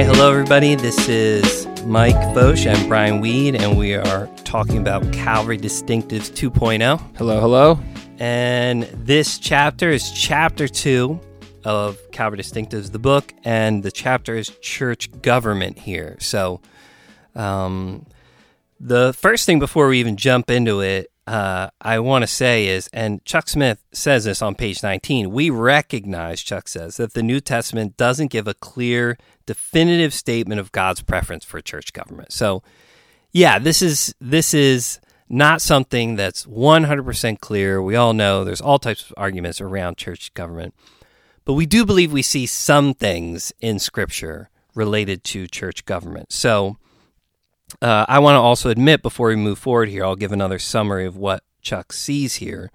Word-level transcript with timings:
right, 0.00 0.16
hello 0.16 0.30
everybody. 0.30 0.74
This 0.76 1.10
is 1.10 1.66
Mike 1.84 2.16
Focht 2.34 2.64
and 2.64 2.88
Brian 2.88 3.20
Weed, 3.20 3.54
and 3.54 3.76
we 3.76 3.94
are 3.94 4.28
talking 4.44 4.78
about 4.78 5.12
Calvary 5.12 5.58
Distinctives 5.58 6.30
2.0. 6.30 7.16
Hello, 7.18 7.38
hello. 7.38 7.78
And 8.18 8.84
this 8.84 9.36
chapter 9.36 9.90
is 9.90 10.10
chapter 10.10 10.68
two 10.68 11.20
of 11.64 11.98
Calvary 12.12 12.38
Distinctives, 12.38 12.92
the 12.92 12.98
book, 12.98 13.34
and 13.44 13.82
the 13.82 13.92
chapter 13.92 14.36
is 14.36 14.48
church 14.62 15.10
government 15.20 15.78
here. 15.78 16.16
So, 16.18 16.62
um, 17.34 18.06
the 18.78 19.12
first 19.12 19.44
thing 19.44 19.58
before 19.58 19.86
we 19.88 20.00
even 20.00 20.16
jump 20.16 20.50
into 20.50 20.80
it, 20.80 21.10
uh, 21.30 21.70
I 21.80 22.00
want 22.00 22.22
to 22.22 22.26
say 22.26 22.66
is, 22.66 22.88
and 22.92 23.24
Chuck 23.24 23.48
Smith 23.48 23.84
says 23.92 24.24
this 24.24 24.42
on 24.42 24.56
page 24.56 24.82
19, 24.82 25.30
we 25.30 25.48
recognize, 25.48 26.42
Chuck 26.42 26.66
says, 26.66 26.96
that 26.96 27.14
the 27.14 27.22
New 27.22 27.40
Testament 27.40 27.96
doesn't 27.96 28.32
give 28.32 28.48
a 28.48 28.54
clear, 28.54 29.16
definitive 29.46 30.12
statement 30.12 30.58
of 30.58 30.72
God's 30.72 31.02
preference 31.02 31.44
for 31.44 31.60
church 31.60 31.92
government. 31.92 32.32
So, 32.32 32.64
yeah, 33.30 33.60
this 33.60 33.80
is 33.80 34.12
this 34.20 34.52
is 34.52 34.98
not 35.28 35.62
something 35.62 36.16
that's 36.16 36.46
100% 36.46 37.38
clear. 37.38 37.80
We 37.80 37.94
all 37.94 38.12
know 38.12 38.42
there's 38.42 38.60
all 38.60 38.80
types 38.80 39.08
of 39.08 39.14
arguments 39.16 39.60
around 39.60 39.98
church 39.98 40.34
government. 40.34 40.74
But 41.44 41.52
we 41.54 41.64
do 41.64 41.86
believe 41.86 42.12
we 42.12 42.22
see 42.22 42.46
some 42.46 42.92
things 42.92 43.52
in 43.60 43.78
Scripture 43.78 44.50
related 44.74 45.22
to 45.24 45.46
church 45.46 45.84
government. 45.84 46.32
So 46.32 46.78
uh, 47.80 48.06
I 48.08 48.18
want 48.18 48.34
to 48.36 48.40
also 48.40 48.70
admit 48.70 49.02
before 49.02 49.28
we 49.28 49.36
move 49.36 49.58
forward 49.58 49.88
here, 49.88 50.04
I'll 50.04 50.16
give 50.16 50.32
another 50.32 50.58
summary 50.58 51.06
of 51.06 51.16
what 51.16 51.44
Chuck 51.60 51.92
sees 51.92 52.36
here. 52.36 52.70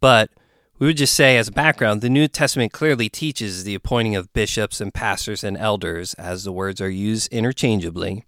But 0.00 0.30
we 0.78 0.86
would 0.86 0.96
just 0.96 1.14
say, 1.14 1.36
as 1.36 1.48
a 1.48 1.52
background, 1.52 2.00
the 2.00 2.10
New 2.10 2.28
Testament 2.28 2.72
clearly 2.72 3.08
teaches 3.08 3.64
the 3.64 3.74
appointing 3.74 4.16
of 4.16 4.32
bishops 4.32 4.80
and 4.80 4.92
pastors 4.92 5.44
and 5.44 5.56
elders, 5.56 6.14
as 6.14 6.44
the 6.44 6.52
words 6.52 6.80
are 6.80 6.90
used 6.90 7.32
interchangeably, 7.32 8.24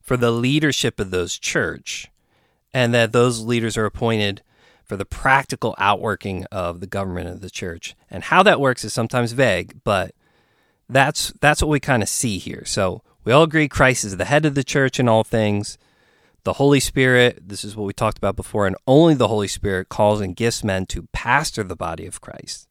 for 0.00 0.16
the 0.16 0.30
leadership 0.30 1.00
of 1.00 1.10
those 1.10 1.38
church 1.38 2.08
and 2.72 2.94
that 2.94 3.12
those 3.12 3.40
leaders 3.40 3.76
are 3.76 3.84
appointed 3.84 4.42
for 4.84 4.96
the 4.96 5.04
practical 5.04 5.74
outworking 5.78 6.46
of 6.50 6.80
the 6.80 6.86
government 6.86 7.28
of 7.28 7.40
the 7.40 7.50
church. 7.50 7.94
And 8.10 8.24
how 8.24 8.42
that 8.42 8.60
works 8.60 8.84
is 8.84 8.92
sometimes 8.92 9.32
vague, 9.32 9.80
but 9.84 10.14
that's 10.88 11.32
that's 11.40 11.60
what 11.60 11.68
we 11.68 11.80
kind 11.80 12.02
of 12.02 12.08
see 12.08 12.38
here. 12.38 12.64
So 12.64 13.02
we 13.28 13.34
all 13.34 13.42
agree 13.42 13.68
Christ 13.68 14.04
is 14.04 14.16
the 14.16 14.24
head 14.24 14.46
of 14.46 14.54
the 14.54 14.64
church 14.64 14.98
in 14.98 15.06
all 15.06 15.22
things. 15.22 15.76
The 16.44 16.54
Holy 16.54 16.80
Spirit, 16.80 17.46
this 17.46 17.62
is 17.62 17.76
what 17.76 17.84
we 17.84 17.92
talked 17.92 18.16
about 18.16 18.36
before, 18.36 18.66
and 18.66 18.74
only 18.86 19.12
the 19.12 19.28
Holy 19.28 19.48
Spirit 19.48 19.90
calls 19.90 20.22
and 20.22 20.34
gifts 20.34 20.64
men 20.64 20.86
to 20.86 21.08
pastor 21.12 21.62
the 21.62 21.76
body 21.76 22.06
of 22.06 22.22
Christ. 22.22 22.70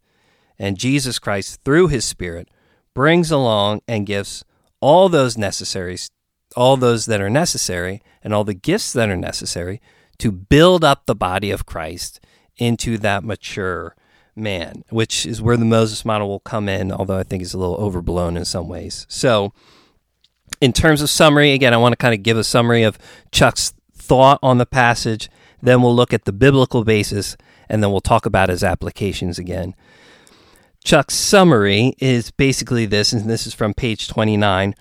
And 0.58 0.80
Jesus 0.80 1.20
Christ, 1.20 1.60
through 1.64 1.90
his 1.90 2.06
Spirit, 2.06 2.50
brings 2.96 3.30
along 3.30 3.84
and 3.88 4.08
gives 4.08 4.44
all 4.82 5.10
those 5.10 5.38
necessaries 5.38 6.10
all 6.56 6.76
those 6.76 7.06
that 7.06 7.22
are 7.22 7.30
necessary 7.30 8.02
and 8.24 8.34
all 8.34 8.44
the 8.44 8.56
gifts 8.56 8.92
that 8.94 9.10
are 9.10 9.16
necessary 9.16 9.80
to 10.18 10.32
build 10.32 10.84
up 10.84 11.06
the 11.06 11.14
body 11.14 11.52
of 11.52 11.68
Christ 11.68 12.20
into 12.56 12.98
that 12.98 13.24
mature 13.24 13.96
man, 14.36 14.84
which 14.90 15.24
is 15.24 15.40
where 15.40 15.58
the 15.58 15.66
Moses 15.66 16.04
model 16.04 16.28
will 16.28 16.40
come 16.40 16.68
in, 16.68 16.92
although 16.92 17.20
I 17.20 17.22
think 17.24 17.44
it's 17.44 17.54
a 17.54 17.60
little 17.60 17.76
overblown 17.76 18.38
in 18.38 18.46
some 18.46 18.68
ways. 18.68 19.06
So, 19.08 19.54
in 20.62 20.74
terms 20.74 21.02
of 21.02 21.10
summary, 21.10 21.54
again, 21.54 21.74
I 21.74 21.78
want 21.78 21.94
to 21.94 21.98
kind 21.98 22.14
of 22.14 22.24
give 22.24 22.38
a 22.38 22.44
summary 22.44 22.84
of 22.84 22.98
Chuck's 23.32 23.74
thought 23.94 24.40
on 24.42 24.58
the 24.58 24.66
passage. 24.66 25.30
Then 25.62 25.82
we'll 25.82 25.96
look 25.96 26.14
at 26.14 26.26
the 26.26 26.32
biblical 26.32 26.84
basis, 26.84 27.38
and 27.70 27.84
then 27.84 27.92
we'll 27.92 28.02
talk 28.02 28.26
about 28.26 28.50
his 28.50 28.64
applications 28.64 29.40
again. 29.40 29.76
Chuck's 30.84 31.16
summary 31.16 31.96
is 32.00 32.32
basically 32.32 32.86
this, 32.86 33.12
and 33.12 33.30
this 33.30 33.46
is 33.46 33.54
from 33.54 33.74
page 33.74 34.08
29. 34.08 34.74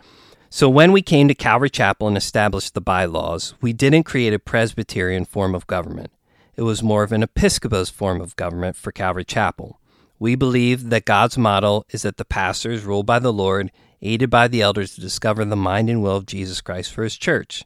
So, 0.49 0.69
when 0.69 0.93
we 0.93 1.03
came 1.03 1.27
to 1.29 1.35
Calvary 1.35 1.71
Chapel 1.71 2.07
and 2.07 2.17
established 2.17 2.75
the 2.75 2.81
bylaws, 2.81 3.55
we 3.61 3.73
didn't 3.73 4.05
create 4.05 4.33
a 4.33 4.39
Presbyterian 4.39 5.25
form 5.25 5.55
of 5.55 5.67
government. 5.67 6.13
It 6.55 6.63
was 6.63 6.83
more 6.83 7.03
of 7.03 7.13
an 7.13 7.23
Episcopos 7.23 7.91
form 7.91 8.21
of 8.21 8.37
government 8.37 8.77
for 8.77 8.93
Calvary 8.93 9.25
Chapel. 9.25 9.81
We 10.19 10.35
believe 10.35 10.89
that 10.91 11.05
God's 11.05 11.37
model 11.37 11.85
is 11.91 12.03
that 12.03 12.17
the 12.17 12.25
pastors 12.25 12.85
rule 12.85 13.03
by 13.03 13.19
the 13.19 13.33
Lord, 13.33 13.71
aided 14.03 14.31
by 14.31 14.49
the 14.49 14.63
elders 14.63 14.95
to 14.95 15.01
discover 15.01 15.45
the 15.45 15.57
mind 15.57 15.89
and 15.91 16.03
will 16.03 16.17
of 16.17 16.27
Jesus 16.27 16.61
Christ 16.61 16.93
for 16.93 17.03
his 17.03 17.17
church. 17.17 17.65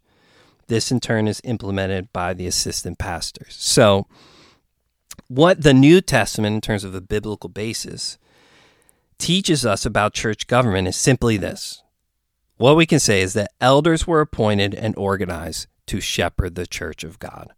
This, 0.68 0.90
in 0.90 1.00
turn, 1.00 1.26
is 1.26 1.40
implemented 1.44 2.12
by 2.12 2.34
the 2.34 2.46
assistant 2.46 2.98
pastors. 2.98 3.56
So, 3.58 4.06
what 5.28 5.62
the 5.62 5.74
New 5.74 6.00
Testament, 6.00 6.54
in 6.54 6.60
terms 6.60 6.84
of 6.84 6.94
a 6.94 7.00
biblical 7.00 7.48
basis, 7.48 8.18
teaches 9.18 9.66
us 9.66 9.84
about 9.84 10.14
church 10.14 10.46
government 10.46 10.88
is 10.88 10.96
simply 10.96 11.36
this 11.36 11.82
what 12.60 12.76
we 12.76 12.84
can 12.84 13.00
say 13.00 13.22
is 13.22 13.32
that 13.32 13.52
elders 13.58 14.06
were 14.06 14.20
appointed 14.20 14.74
and 14.74 14.94
organized 14.98 15.66
to 15.86 15.98
shepherd 15.98 16.56
the 16.56 16.66
church 16.66 17.02
of 17.02 17.18
God. 17.18 17.54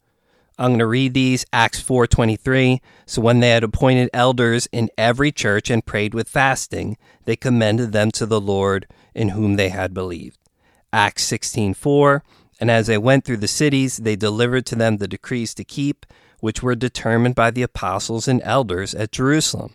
I'm 0.59 0.71
going 0.71 0.79
to 0.81 0.87
read 0.87 1.15
these 1.15 1.45
Acts 1.53 1.83
4:23. 1.83 2.81
So 3.07 3.23
when 3.23 3.41
they 3.41 3.51
had 3.51 3.65
appointed 3.65 4.11
elders 4.13 4.69
in 4.73 4.91
every 4.99 5.33
church 5.33 5.71
and 5.71 5.85
prayed 5.85 6.15
with 6.15 6.29
fasting, 6.29 6.97
they 7.25 7.37
commended 7.37 7.93
them 7.93 8.11
to 8.13 8.27
the 8.27 8.41
Lord 8.41 8.87
in 9.15 9.31
whom 9.31 9.57
they 9.57 9.71
had 9.71 9.95
believed. 9.95 10.39
Acts 10.93 11.25
16:4. 11.25 12.23
And 12.61 12.71
as 12.71 12.87
they 12.87 12.99
went 12.99 13.25
through 13.25 13.39
the 13.39 13.49
cities, 13.49 13.97
they 13.97 14.15
delivered 14.15 14.67
to 14.67 14.77
them 14.77 14.99
the 14.99 15.09
decrees 15.09 15.53
to 15.55 15.65
keep, 15.65 16.07
which 16.41 16.63
were 16.63 16.77
determined 16.77 17.35
by 17.35 17.51
the 17.51 17.63
apostles 17.63 18.29
and 18.29 18.41
elders 18.45 18.95
at 18.95 19.11
Jerusalem. 19.11 19.75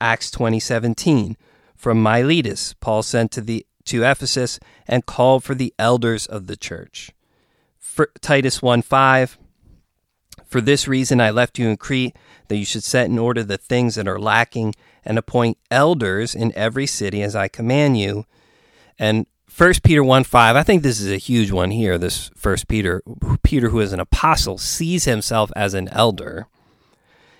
Acts 0.00 0.30
20:17. 0.30 1.36
From 1.74 2.02
Miletus, 2.02 2.74
Paul 2.74 3.02
sent 3.02 3.32
to 3.32 3.40
the 3.40 3.66
to 3.84 4.04
Ephesus 4.04 4.60
and 4.86 5.06
called 5.06 5.42
for 5.42 5.54
the 5.54 5.74
elders 5.78 6.26
of 6.26 6.46
the 6.46 6.56
church. 6.56 7.10
For 7.78 8.10
Titus 8.20 8.62
1 8.62 8.82
5. 8.82 9.38
For 10.52 10.60
this 10.60 10.86
reason 10.86 11.18
I 11.18 11.30
left 11.30 11.58
you 11.58 11.66
in 11.66 11.78
Crete, 11.78 12.14
that 12.48 12.58
you 12.58 12.66
should 12.66 12.84
set 12.84 13.06
in 13.06 13.18
order 13.18 13.42
the 13.42 13.56
things 13.56 13.94
that 13.94 14.06
are 14.06 14.20
lacking 14.20 14.74
and 15.02 15.16
appoint 15.16 15.56
elders 15.70 16.34
in 16.34 16.52
every 16.54 16.86
city 16.86 17.22
as 17.22 17.34
I 17.34 17.48
command 17.48 17.98
you. 17.98 18.26
And 18.98 19.24
1 19.56 19.72
Peter 19.82 20.04
1 20.04 20.24
5, 20.24 20.54
I 20.54 20.62
think 20.62 20.82
this 20.82 21.00
is 21.00 21.10
a 21.10 21.16
huge 21.16 21.50
one 21.50 21.70
here. 21.70 21.96
This 21.96 22.30
1 22.42 22.56
Peter, 22.68 23.02
Peter, 23.42 23.70
who 23.70 23.80
is 23.80 23.94
an 23.94 24.00
apostle, 24.00 24.58
sees 24.58 25.06
himself 25.06 25.50
as 25.56 25.72
an 25.72 25.88
elder. 25.88 26.48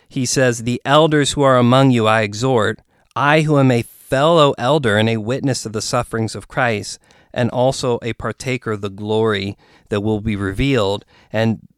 He 0.09 0.25
says, 0.25 0.63
The 0.63 0.81
elders 0.87 1.33
who 1.33 1.43
are 1.43 1.59
among 1.59 1.91
you 1.91 2.07
I 2.07 2.23
exhort, 2.23 2.81
I 3.15 3.43
who 3.43 3.59
am 3.59 3.71
a 3.71 3.83
fellow 3.83 4.55
elder 4.57 4.97
and 4.97 5.11
a 5.11 5.19
witness 5.19 5.67
of 5.67 5.75
the 5.75 5.83
sufferings 5.83 6.35
of 6.35 6.49
Christ, 6.49 6.99
and 7.35 7.51
also 7.51 7.99
a 8.01 8.15
partaker 8.15 8.73
of 8.73 8.81
the 8.81 8.89
glory 8.89 9.59
that 9.91 10.01
will 10.01 10.23
be 10.23 10.35
revealed. 10.35 11.05
And 11.31 11.69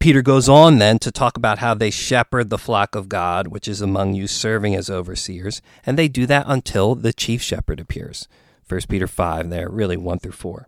Peter 0.00 0.22
goes 0.22 0.48
on 0.48 0.78
then 0.78 0.98
to 0.98 1.12
talk 1.12 1.36
about 1.36 1.58
how 1.58 1.74
they 1.74 1.90
shepherd 1.90 2.48
the 2.48 2.56
flock 2.56 2.94
of 2.94 3.08
God, 3.08 3.48
which 3.48 3.68
is 3.68 3.82
among 3.82 4.14
you, 4.14 4.26
serving 4.26 4.74
as 4.74 4.88
overseers. 4.88 5.60
And 5.84 5.98
they 5.98 6.08
do 6.08 6.24
that 6.24 6.46
until 6.48 6.94
the 6.94 7.12
chief 7.12 7.42
shepherd 7.42 7.78
appears. 7.78 8.26
1 8.66 8.80
Peter 8.88 9.06
5, 9.06 9.50
there, 9.50 9.68
really 9.68 9.98
1 9.98 10.18
through 10.18 10.32
4. 10.32 10.66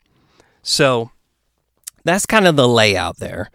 So 0.62 1.10
that's 2.04 2.26
kind 2.26 2.46
of 2.46 2.56
the 2.56 2.68
layout 2.68 3.16
there. 3.16 3.50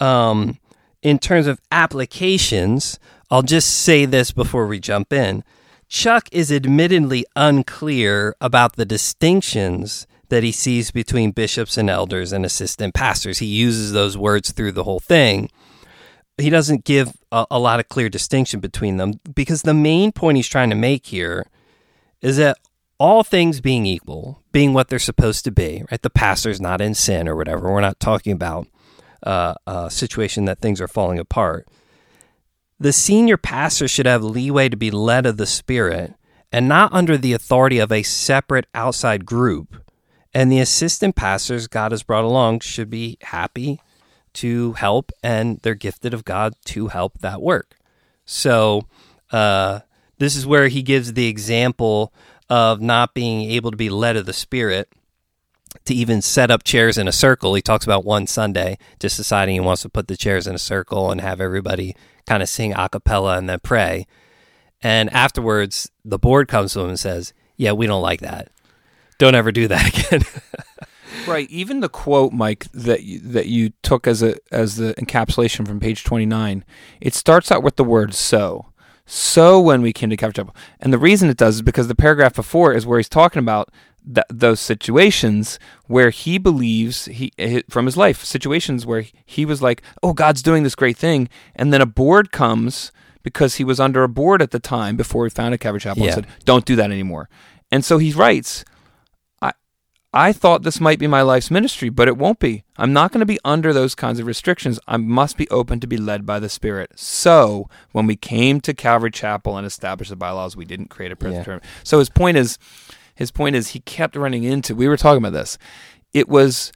Um, 0.00 0.58
in 1.00 1.20
terms 1.20 1.46
of 1.46 1.60
applications, 1.70 2.98
I'll 3.30 3.42
just 3.42 3.70
say 3.70 4.06
this 4.06 4.32
before 4.32 4.66
we 4.66 4.80
jump 4.80 5.12
in. 5.12 5.44
Chuck 5.86 6.28
is 6.32 6.50
admittedly 6.50 7.24
unclear 7.36 8.34
about 8.40 8.74
the 8.74 8.84
distinctions 8.84 10.08
that 10.34 10.42
he 10.42 10.52
sees 10.52 10.90
between 10.90 11.30
bishops 11.30 11.78
and 11.78 11.88
elders 11.88 12.32
and 12.32 12.44
assistant 12.44 12.94
pastors. 12.94 13.38
He 13.38 13.46
uses 13.46 13.92
those 13.92 14.18
words 14.18 14.52
through 14.52 14.72
the 14.72 14.84
whole 14.84 15.00
thing. 15.00 15.50
He 16.36 16.50
doesn't 16.50 16.84
give 16.84 17.16
a, 17.30 17.46
a, 17.50 17.58
lot 17.58 17.80
of 17.80 17.88
clear 17.88 18.08
distinction 18.08 18.60
between 18.60 18.96
them 18.96 19.20
because 19.34 19.62
the 19.62 19.74
main 19.74 20.12
point 20.12 20.36
he's 20.36 20.48
trying 20.48 20.70
to 20.70 20.76
make 20.76 21.06
here 21.06 21.46
is 22.20 22.36
that 22.38 22.58
all 22.98 23.22
things 23.22 23.60
being 23.60 23.86
equal, 23.86 24.42
being 24.52 24.72
what 24.74 24.88
they're 24.88 24.98
supposed 24.98 25.44
to 25.44 25.52
be, 25.52 25.84
right? 25.90 26.02
The 26.02 26.10
pastor's 26.10 26.60
not 26.60 26.80
in 26.80 26.94
sin 26.94 27.28
or 27.28 27.36
whatever. 27.36 27.72
We're 27.72 27.80
not 27.80 28.00
talking 28.00 28.32
about 28.32 28.66
uh, 29.22 29.54
a 29.66 29.90
situation 29.90 30.44
that 30.46 30.58
things 30.58 30.80
are 30.80 30.88
falling 30.88 31.18
apart 31.18 31.68
the 32.78 32.92
senior 32.92 33.36
pastor 33.36 33.88
should 33.88 34.06
have 34.06 34.22
leeway 34.22 34.68
to 34.68 34.76
be 34.76 34.90
led 34.90 35.26
of 35.26 35.36
the 35.36 35.46
Spirit 35.46 36.14
and 36.52 36.68
not 36.68 36.92
under 36.92 37.16
the 37.16 37.32
authority 37.32 37.78
of 37.78 37.92
a 37.92 38.02
separate 38.02 38.66
outside 38.74 39.24
group. 39.24 39.82
And 40.34 40.50
the 40.50 40.58
assistant 40.58 41.14
pastors 41.14 41.68
God 41.68 41.92
has 41.92 42.02
brought 42.02 42.24
along 42.24 42.60
should 42.60 42.90
be 42.90 43.18
happy 43.22 43.80
to 44.34 44.72
help, 44.72 45.12
and 45.22 45.60
they're 45.62 45.76
gifted 45.76 46.12
of 46.12 46.24
God 46.24 46.54
to 46.66 46.88
help 46.88 47.18
that 47.20 47.40
work. 47.40 47.76
So, 48.26 48.88
uh, 49.30 49.80
this 50.18 50.34
is 50.34 50.46
where 50.46 50.68
he 50.68 50.82
gives 50.82 51.12
the 51.12 51.28
example 51.28 52.12
of 52.50 52.80
not 52.80 53.14
being 53.14 53.50
able 53.50 53.70
to 53.70 53.76
be 53.76 53.88
led 53.88 54.16
of 54.16 54.26
the 54.26 54.32
Spirit 54.32 54.88
to 55.84 55.94
even 55.94 56.22
set 56.22 56.50
up 56.50 56.64
chairs 56.64 56.98
in 56.98 57.08
a 57.08 57.12
circle. 57.12 57.54
He 57.54 57.62
talks 57.62 57.84
about 57.84 58.04
one 58.04 58.26
Sunday 58.26 58.78
just 58.98 59.16
deciding 59.16 59.54
he 59.54 59.60
wants 59.60 59.82
to 59.82 59.88
put 59.88 60.08
the 60.08 60.16
chairs 60.16 60.46
in 60.46 60.54
a 60.54 60.58
circle 60.58 61.10
and 61.10 61.20
have 61.20 61.40
everybody 61.40 61.94
kind 62.26 62.42
of 62.42 62.48
sing 62.48 62.72
a 62.74 62.88
cappella 62.88 63.36
and 63.36 63.48
then 63.48 63.60
pray. 63.60 64.06
And 64.82 65.10
afterwards, 65.12 65.90
the 66.04 66.18
board 66.18 66.48
comes 66.48 66.72
to 66.72 66.80
him 66.80 66.90
and 66.90 67.00
says, 67.00 67.32
Yeah, 67.56 67.72
we 67.72 67.86
don't 67.86 68.02
like 68.02 68.20
that. 68.20 68.48
Don't 69.18 69.34
ever 69.34 69.52
do 69.52 69.68
that 69.68 69.88
again. 70.06 70.22
Right. 71.26 71.48
Even 71.50 71.80
the 71.80 71.88
quote, 71.88 72.32
Mike, 72.32 72.66
that 72.72 73.02
you, 73.04 73.18
that 73.20 73.46
you 73.46 73.70
took 73.82 74.06
as 74.06 74.22
a 74.22 74.36
as 74.52 74.76
the 74.76 74.94
encapsulation 74.94 75.66
from 75.66 75.80
page 75.80 76.04
twenty 76.04 76.26
nine, 76.26 76.64
it 77.00 77.14
starts 77.14 77.50
out 77.50 77.62
with 77.62 77.76
the 77.76 77.84
word 77.84 78.14
"so." 78.14 78.66
So 79.06 79.60
when 79.60 79.82
we 79.82 79.92
came 79.92 80.08
to 80.10 80.16
Calvary 80.16 80.32
Chapel, 80.34 80.56
and 80.80 80.90
the 80.92 80.98
reason 80.98 81.28
it 81.28 81.36
does 81.36 81.56
is 81.56 81.62
because 81.62 81.88
the 81.88 81.94
paragraph 81.94 82.34
before 82.34 82.72
is 82.72 82.86
where 82.86 82.98
he's 82.98 83.08
talking 83.08 83.38
about 83.40 83.70
th- 84.06 84.24
those 84.30 84.60
situations 84.60 85.58
where 85.86 86.08
he 86.08 86.38
believes 86.38 87.04
he 87.06 87.30
from 87.68 87.84
his 87.84 87.96
life 87.98 88.24
situations 88.24 88.84
where 88.86 89.04
he 89.26 89.44
was 89.44 89.60
like, 89.62 89.82
"Oh, 90.02 90.12
God's 90.14 90.42
doing 90.42 90.62
this 90.62 90.74
great 90.74 90.96
thing," 90.96 91.28
and 91.54 91.72
then 91.72 91.80
a 91.82 91.86
board 91.86 92.32
comes 92.32 92.92
because 93.22 93.54
he 93.56 93.64
was 93.64 93.78
under 93.78 94.02
a 94.04 94.08
board 94.08 94.40
at 94.42 94.50
the 94.52 94.58
time 94.60 94.96
before 94.96 95.24
he 95.24 95.30
founded 95.30 95.60
Calvary 95.60 95.80
Chapel 95.80 96.02
Yeah. 96.02 96.14
and 96.16 96.24
said, 96.26 96.26
"Don't 96.44 96.64
do 96.64 96.76
that 96.76 96.90
anymore." 96.90 97.28
And 97.70 97.84
so 97.84 97.98
he 97.98 98.12
writes, 98.12 98.64
I 100.16 100.32
thought 100.32 100.62
this 100.62 100.80
might 100.80 101.00
be 101.00 101.08
my 101.08 101.22
life's 101.22 101.50
ministry, 101.50 101.88
but 101.88 102.06
it 102.06 102.16
won't 102.16 102.38
be. 102.38 102.62
I'm 102.76 102.92
not 102.92 103.10
going 103.10 103.18
to 103.18 103.26
be 103.26 103.40
under 103.44 103.72
those 103.72 103.96
kinds 103.96 104.20
of 104.20 104.28
restrictions. 104.28 104.78
I 104.86 104.96
must 104.96 105.36
be 105.36 105.50
open 105.50 105.80
to 105.80 105.88
be 105.88 105.96
led 105.96 106.24
by 106.24 106.38
the 106.38 106.48
Spirit. 106.48 106.92
So, 106.94 107.68
when 107.90 108.06
we 108.06 108.14
came 108.14 108.60
to 108.60 108.74
Calvary 108.74 109.10
Chapel 109.10 109.56
and 109.56 109.66
established 109.66 110.10
the 110.10 110.16
bylaws, 110.16 110.56
we 110.56 110.64
didn't 110.64 110.88
create 110.88 111.10
a 111.10 111.16
Presbyterian. 111.16 111.62
So 111.82 111.98
his 111.98 112.10
point 112.10 112.36
is, 112.36 112.58
his 113.16 113.32
point 113.32 113.56
is, 113.56 113.70
he 113.70 113.80
kept 113.80 114.14
running 114.14 114.44
into. 114.44 114.76
We 114.76 114.86
were 114.86 114.96
talking 114.96 115.18
about 115.18 115.32
this. 115.32 115.58
It 116.12 116.28
was, 116.28 116.70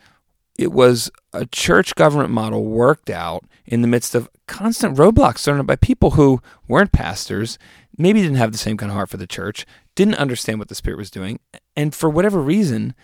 it 0.58 0.73
was 0.73 1.08
a 1.32 1.46
church 1.46 1.94
government 1.94 2.31
model 2.31 2.64
worked 2.64 3.08
out 3.08 3.44
in 3.64 3.82
the 3.82 3.88
midst 3.88 4.17
of 4.17 4.29
constant 4.49 4.96
roadblocks 4.96 5.44
thrown 5.44 5.61
up 5.61 5.67
by 5.67 5.76
people 5.76 6.12
who 6.12 6.41
weren't 6.67 6.91
pastors, 6.91 7.56
maybe 7.96 8.20
didn't 8.20 8.38
have 8.38 8.50
the 8.50 8.58
same 8.58 8.76
kind 8.76 8.91
of 8.91 8.96
heart 8.96 9.11
for 9.11 9.17
the 9.17 9.29
church, 9.29 9.64
didn't 9.94 10.17
understand 10.17 10.58
what 10.58 10.67
the 10.67 10.75
Spirit 10.75 10.99
was 10.99 11.08
doing, 11.11 11.38
and 11.76 11.94
for 11.94 12.11
whatever 12.11 12.41
reason 12.41 12.96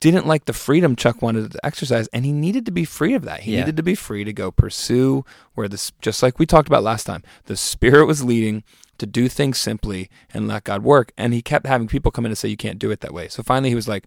didn't 0.00 0.26
like 0.26 0.44
the 0.44 0.52
freedom 0.52 0.94
Chuck 0.94 1.22
wanted 1.22 1.52
to 1.52 1.64
exercise, 1.66 2.06
and 2.12 2.24
he 2.24 2.32
needed 2.32 2.66
to 2.66 2.72
be 2.72 2.84
free 2.84 3.14
of 3.14 3.22
that. 3.24 3.40
He 3.40 3.52
Yeah. 3.54 3.60
needed 3.60 3.76
to 3.78 3.82
be 3.82 3.94
free 3.94 4.24
to 4.24 4.32
go 4.32 4.50
pursue 4.50 5.24
where 5.54 5.68
this, 5.68 5.92
just 6.02 6.22
like 6.22 6.38
we 6.38 6.46
talked 6.46 6.68
about 6.68 6.82
last 6.82 7.04
time, 7.04 7.22
the 7.46 7.56
Spirit 7.56 8.06
was 8.06 8.22
leading 8.22 8.62
to 8.98 9.06
do 9.06 9.28
things 9.28 9.58
simply 9.58 10.08
and 10.32 10.48
let 10.48 10.64
God 10.64 10.82
work. 10.82 11.12
And 11.16 11.32
he 11.34 11.42
kept 11.42 11.66
having 11.66 11.86
people 11.88 12.10
come 12.10 12.24
in 12.26 12.30
and 12.30 12.38
say, 12.38 12.48
"You 12.48 12.56
can't 12.56 12.78
do 12.78 12.90
it 12.90 13.00
that 13.00 13.12
way." 13.14 13.28
So 13.28 13.42
finally, 13.42 13.70
he 13.70 13.74
was 13.74 13.88
like, 13.88 14.06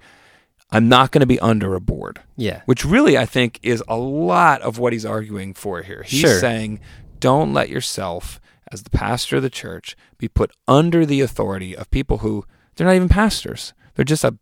"I'm 0.71 0.87
not 0.87 1.11
going 1.11 1.21
to 1.21 1.27
be 1.27 1.39
under 1.39 1.73
a 1.75 1.81
board," 1.81 2.19
yeah. 2.37 2.61
which 2.65 2.85
really 2.85 3.17
I 3.17 3.25
think 3.25 3.59
is 3.63 3.83
a 3.87 3.97
lot 3.97 4.61
of 4.61 4.77
what 4.77 4.93
he's 4.93 5.05
arguing 5.05 5.53
for 5.53 5.81
here. 5.81 6.03
He's 6.05 6.21
Sure. 6.21 6.39
saying, 6.39 6.79
"Don't 7.19 7.53
let 7.53 7.69
yourself, 7.69 8.39
as 8.71 8.83
the 8.83 8.89
pastor 8.91 9.37
of 9.37 9.43
the 9.43 9.49
church, 9.49 9.95
be 10.19 10.27
put 10.27 10.51
under 10.67 11.05
the 11.05 11.21
authority 11.21 11.75
of 11.75 11.89
people 11.89 12.19
who 12.19 12.45
they're 12.75 12.87
not 12.87 12.95
even 12.95 13.09
pastors. 13.09 13.73
They're 13.95 14.05
just 14.05 14.23
a 14.23 14.37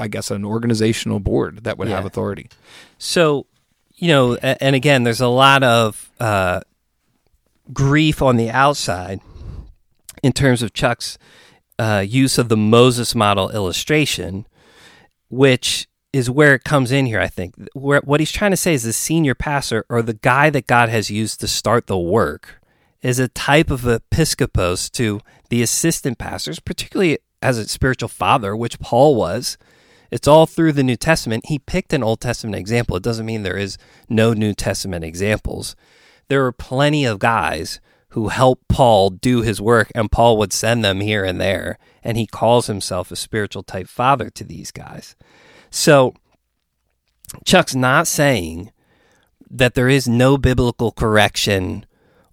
I 0.00 0.08
guess 0.08 0.30
an 0.30 0.44
organizational 0.44 1.20
board 1.20 1.64
that 1.64 1.78
would 1.78 1.88
have 1.88 2.06
authority. 2.06 2.48
So, 2.98 3.46
you 3.94 4.08
know, 4.08 4.34
and 4.36 4.74
again, 4.74 5.04
there's 5.04 5.20
a 5.20 5.28
lot 5.28 5.62
of 5.62 6.10
uh, 6.18 6.60
grief 7.72 8.22
on 8.22 8.36
the 8.36 8.50
outside 8.50 9.20
in 10.22 10.32
terms 10.32 10.62
of 10.62 10.72
Chuck's 10.72 11.18
uh, 11.78 12.04
use 12.06 12.38
of 12.38 12.48
the 12.48 12.56
Moses 12.56 13.14
model 13.14 13.50
illustration, 13.50 14.46
which 15.28 15.88
is 16.12 16.28
where 16.28 16.54
it 16.54 16.64
comes 16.64 16.90
in 16.90 17.06
here, 17.06 17.20
I 17.20 17.28
think. 17.28 17.54
Where, 17.72 18.00
what 18.00 18.20
he's 18.20 18.32
trying 18.32 18.50
to 18.50 18.56
say 18.56 18.74
is 18.74 18.82
the 18.82 18.92
senior 18.92 19.34
pastor 19.34 19.84
or 19.88 20.02
the 20.02 20.14
guy 20.14 20.50
that 20.50 20.66
God 20.66 20.88
has 20.88 21.10
used 21.10 21.40
to 21.40 21.48
start 21.48 21.86
the 21.86 21.98
work 21.98 22.60
is 23.02 23.18
a 23.18 23.28
type 23.28 23.70
of 23.70 23.86
episcopos 23.86 24.90
to 24.90 25.20
the 25.48 25.62
assistant 25.62 26.18
pastors, 26.18 26.60
particularly 26.60 27.18
as 27.40 27.58
a 27.58 27.68
spiritual 27.68 28.08
father, 28.08 28.54
which 28.54 28.78
Paul 28.80 29.14
was. 29.14 29.56
It's 30.10 30.28
all 30.28 30.46
through 30.46 30.72
the 30.72 30.82
New 30.82 30.96
Testament. 30.96 31.46
He 31.46 31.58
picked 31.58 31.92
an 31.92 32.02
Old 32.02 32.20
Testament 32.20 32.56
example. 32.56 32.96
It 32.96 33.02
doesn't 33.02 33.26
mean 33.26 33.42
there 33.42 33.56
is 33.56 33.78
no 34.08 34.32
New 34.32 34.54
Testament 34.54 35.04
examples. 35.04 35.76
There 36.28 36.44
are 36.46 36.52
plenty 36.52 37.04
of 37.04 37.18
guys 37.18 37.80
who 38.10 38.28
helped 38.28 38.66
Paul 38.68 39.10
do 39.10 39.42
his 39.42 39.60
work, 39.60 39.90
and 39.94 40.10
Paul 40.10 40.36
would 40.38 40.52
send 40.52 40.84
them 40.84 41.00
here 41.00 41.24
and 41.24 41.40
there. 41.40 41.78
And 42.02 42.16
he 42.16 42.26
calls 42.26 42.66
himself 42.66 43.10
a 43.10 43.16
spiritual 43.16 43.62
type 43.62 43.88
father 43.88 44.30
to 44.30 44.44
these 44.44 44.72
guys. 44.72 45.14
So 45.70 46.14
Chuck's 47.44 47.74
not 47.74 48.08
saying 48.08 48.72
that 49.48 49.74
there 49.74 49.88
is 49.88 50.08
no 50.08 50.36
biblical 50.38 50.90
correction 50.90 51.86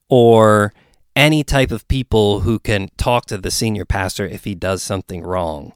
or 0.10 0.74
any 1.16 1.44
type 1.44 1.72
of 1.72 1.88
people 1.88 2.42
who 2.42 2.60
can 2.60 2.90
talk 2.98 3.26
to 3.26 3.38
the 3.38 3.52
senior 3.52 3.86
pastor 3.86 4.26
if 4.26 4.44
he 4.44 4.54
does 4.56 4.84
something 4.84 5.24
wrong, 5.24 5.74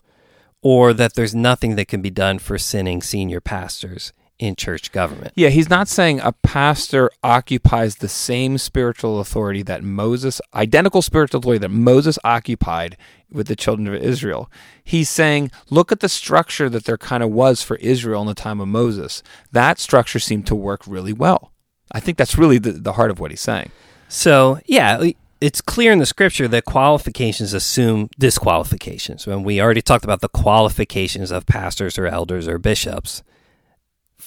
or 0.62 0.94
that 0.94 1.16
there's 1.16 1.36
nothing 1.36 1.76
that 1.76 1.88
can 1.88 2.02
be 2.02 2.10
done 2.10 2.40
for 2.40 2.58
sinning 2.58 3.02
senior 3.02 3.42
pastors 3.42 4.14
in 4.42 4.56
church 4.56 4.92
government. 4.92 5.32
Yeah, 5.36 5.50
he's 5.50 5.70
not 5.70 5.88
saying 5.88 6.20
a 6.20 6.32
pastor 6.32 7.12
occupies 7.24 7.98
the 7.98 8.08
same 8.08 8.58
spiritual 8.58 9.20
authority 9.20 9.62
that 9.64 9.84
Moses, 9.84 10.42
identical 10.54 11.04
spiritual 11.04 11.40
authority 11.40 11.60
that 11.60 11.70
Moses 11.70 12.18
occupied 12.24 12.98
with 13.32 13.48
the 13.48 13.56
children 13.56 13.88
of 13.88 13.94
Israel. 13.94 14.52
He's 14.84 15.10
saying, 15.10 15.52
look 15.70 15.92
at 15.92 16.00
the 16.00 16.10
structure 16.10 16.70
that 16.70 16.86
there 16.86 16.98
kind 16.98 17.22
of 17.22 17.30
was 17.30 17.62
for 17.62 17.78
Israel 17.78 18.22
in 18.22 18.28
the 18.28 18.34
time 18.34 18.60
of 18.60 18.68
Moses. 18.68 19.22
That 19.52 19.80
structure 19.80 20.20
seemed 20.20 20.48
to 20.48 20.56
work 20.56 20.82
really 20.88 21.14
well. 21.14 21.52
I 21.92 22.00
think 22.00 22.18
that's 22.18 22.38
really 22.38 22.58
the, 22.58 22.72
the 22.72 22.94
heart 22.94 23.12
of 23.12 23.20
what 23.20 23.32
he's 23.32 23.42
saying. 23.42 23.72
So, 24.10 24.60
yeah, 24.66 25.12
it's 25.42 25.60
clear 25.60 25.92
in 25.92 25.98
the 25.98 26.06
scripture 26.06 26.48
that 26.48 26.66
qualifications 26.66 27.54
assume 27.54 28.10
disqualifications. 28.20 29.26
When 29.26 29.42
we 29.42 29.60
already 29.60 29.82
talked 29.82 30.06
about 30.06 30.22
the 30.22 30.30
qualifications 30.30 31.32
of 31.32 31.48
pastors 31.48 31.98
or 31.98 32.06
elders 32.06 32.48
or 32.48 32.60
bishops. 32.60 33.24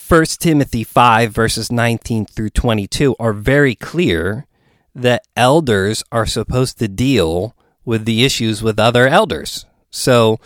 1 0.09 0.25
Timothy 0.41 0.83
5, 0.83 1.33
verses 1.33 1.71
19 1.71 2.27
through 2.27 2.51
22 2.51 3.15
are 3.21 3.33
very 3.33 3.77
clear 3.77 4.47
that 4.95 5.27
elders 5.37 6.03
are 6.11 6.27
supposed 6.27 6.79
to 6.79 6.89
deal 6.89 7.57
with 7.85 8.05
the 8.05 8.25
issues 8.25 8.63
with 8.63 8.79
other 8.79 9.07
elders. 9.07 9.67
So 9.91 10.41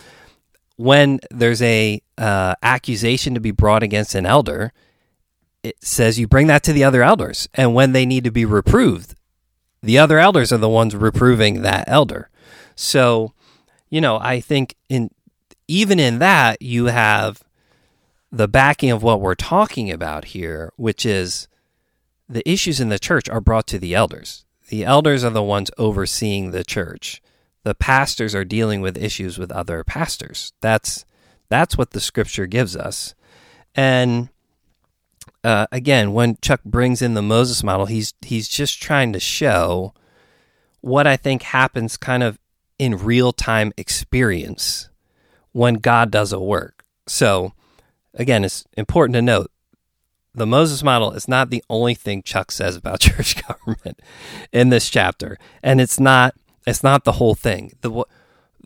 when 0.76 1.18
there's 1.30 1.62
a 1.62 2.02
uh, 2.18 2.54
accusation 2.62 3.34
to 3.34 3.40
be 3.40 3.50
brought 3.50 3.82
against 3.82 4.14
an 4.14 4.26
elder, 4.26 4.72
it 5.62 5.82
says 5.82 6.18
you 6.18 6.28
bring 6.28 6.46
that 6.48 6.62
to 6.64 6.72
the 6.72 6.84
other 6.84 7.02
elders, 7.02 7.48
and 7.54 7.74
when 7.74 7.92
they 7.92 8.06
need 8.06 8.24
to 8.24 8.30
be 8.30 8.44
reproved, 8.44 9.14
the 9.82 9.98
other 9.98 10.18
elders 10.18 10.52
are 10.52 10.58
the 10.58 10.68
ones 10.68 10.94
reproving 10.94 11.62
that 11.62 11.84
elder. 11.86 12.30
So, 12.74 13.32
you 13.88 14.00
know, 14.00 14.18
I 14.20 14.40
think 14.40 14.74
in 14.88 15.10
even 15.66 16.00
in 16.00 16.18
that 16.18 16.62
you 16.62 16.86
have 16.86 17.42
the 18.30 18.48
backing 18.48 18.90
of 18.90 19.02
what 19.02 19.20
we're 19.20 19.34
talking 19.34 19.90
about 19.90 20.26
here, 20.26 20.72
which 20.76 21.06
is 21.06 21.48
the 22.28 22.48
issues 22.48 22.80
in 22.80 22.88
the 22.88 22.98
church 22.98 23.28
are 23.28 23.40
brought 23.40 23.66
to 23.68 23.78
the 23.78 23.94
elders. 23.94 24.44
The 24.68 24.84
elders 24.84 25.24
are 25.24 25.30
the 25.30 25.42
ones 25.42 25.70
overseeing 25.78 26.50
the 26.50 26.64
church. 26.64 27.22
The 27.64 27.74
pastors 27.74 28.34
are 28.34 28.44
dealing 28.44 28.80
with 28.80 28.98
issues 28.98 29.38
with 29.38 29.50
other 29.50 29.82
pastors. 29.84 30.52
That's 30.60 31.04
that's 31.48 31.78
what 31.78 31.90
the 31.90 32.00
scripture 32.00 32.46
gives 32.46 32.76
us. 32.76 33.14
And 33.74 34.28
uh, 35.44 35.66
again, 35.72 36.12
when 36.12 36.36
Chuck 36.42 36.62
brings 36.64 37.00
in 37.02 37.14
the 37.14 37.22
Moses 37.22 37.62
model, 37.62 37.86
he's 37.86 38.14
he's 38.22 38.48
just 38.48 38.82
trying 38.82 39.12
to 39.12 39.20
show 39.20 39.94
what 40.80 41.06
I 41.06 41.16
think 41.16 41.42
happens 41.42 41.96
kind 41.96 42.22
of 42.22 42.38
in 42.78 42.96
real 42.96 43.32
time 43.32 43.72
experience 43.76 44.88
when 45.52 45.74
God 45.74 46.10
does 46.10 46.32
a 46.32 46.40
work. 46.40 46.84
So 47.06 47.52
again, 48.14 48.44
it's 48.44 48.64
important 48.76 49.14
to 49.14 49.22
note 49.22 49.50
the 50.34 50.46
Moses 50.46 50.82
model 50.82 51.12
is 51.12 51.26
not 51.26 51.50
the 51.50 51.64
only 51.68 51.94
thing 51.94 52.22
Chuck 52.22 52.52
says 52.52 52.76
about 52.76 53.00
church 53.00 53.42
government 53.46 54.00
in 54.52 54.68
this 54.70 54.88
chapter, 54.88 55.38
and 55.62 55.80
it's 55.80 55.98
not 56.00 56.34
it's 56.66 56.82
not 56.82 57.04
the 57.04 57.12
whole 57.12 57.34
thing. 57.34 57.72
The 57.80 58.04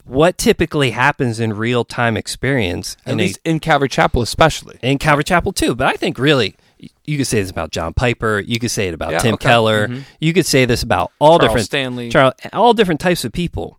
what, 0.05 0.37
typically 0.37 0.91
happens 0.91 1.39
in 1.39 1.53
real 1.53 1.85
time 1.85 2.17
experience 2.17 2.97
At 3.07 3.13
in 3.13 3.21
a- 3.21 3.23
least 3.23 3.39
in 3.45 3.61
Calvary 3.61 3.89
Chapel, 3.89 4.21
especially. 4.21 4.79
in 4.83 4.99
Calvary 4.99 5.23
Chapel 5.25 5.53
too. 5.53 5.75
But 5.77 5.87
I 5.87 5.93
think 5.95 6.19
really 6.19 6.57
you 7.05 7.17
could 7.19 7.27
say 7.27 7.41
this 7.41 7.51
about 7.51 7.71
John 7.71 7.95
Piper. 7.95 8.41
You 8.41 8.59
could 8.59 8.71
say 8.71 8.89
it 8.89 8.95
about 8.95 9.13
Yeah, 9.13 9.19
Tim 9.19 9.35
okay. 9.35 9.49
Keller. 9.49 9.89
Mhm. 9.89 10.05
You 10.21 10.33
could 10.33 10.47
say 10.47 10.65
this 10.65 10.83
about 10.83 11.13
all 11.19 11.39
Charles 11.39 11.49
different 11.51 11.67
Stanley. 11.67 12.09
Charles, 12.09 12.35
all 12.53 12.75
different 12.75 13.01
types 13.01 13.25
of 13.25 13.33
people. 13.33 13.79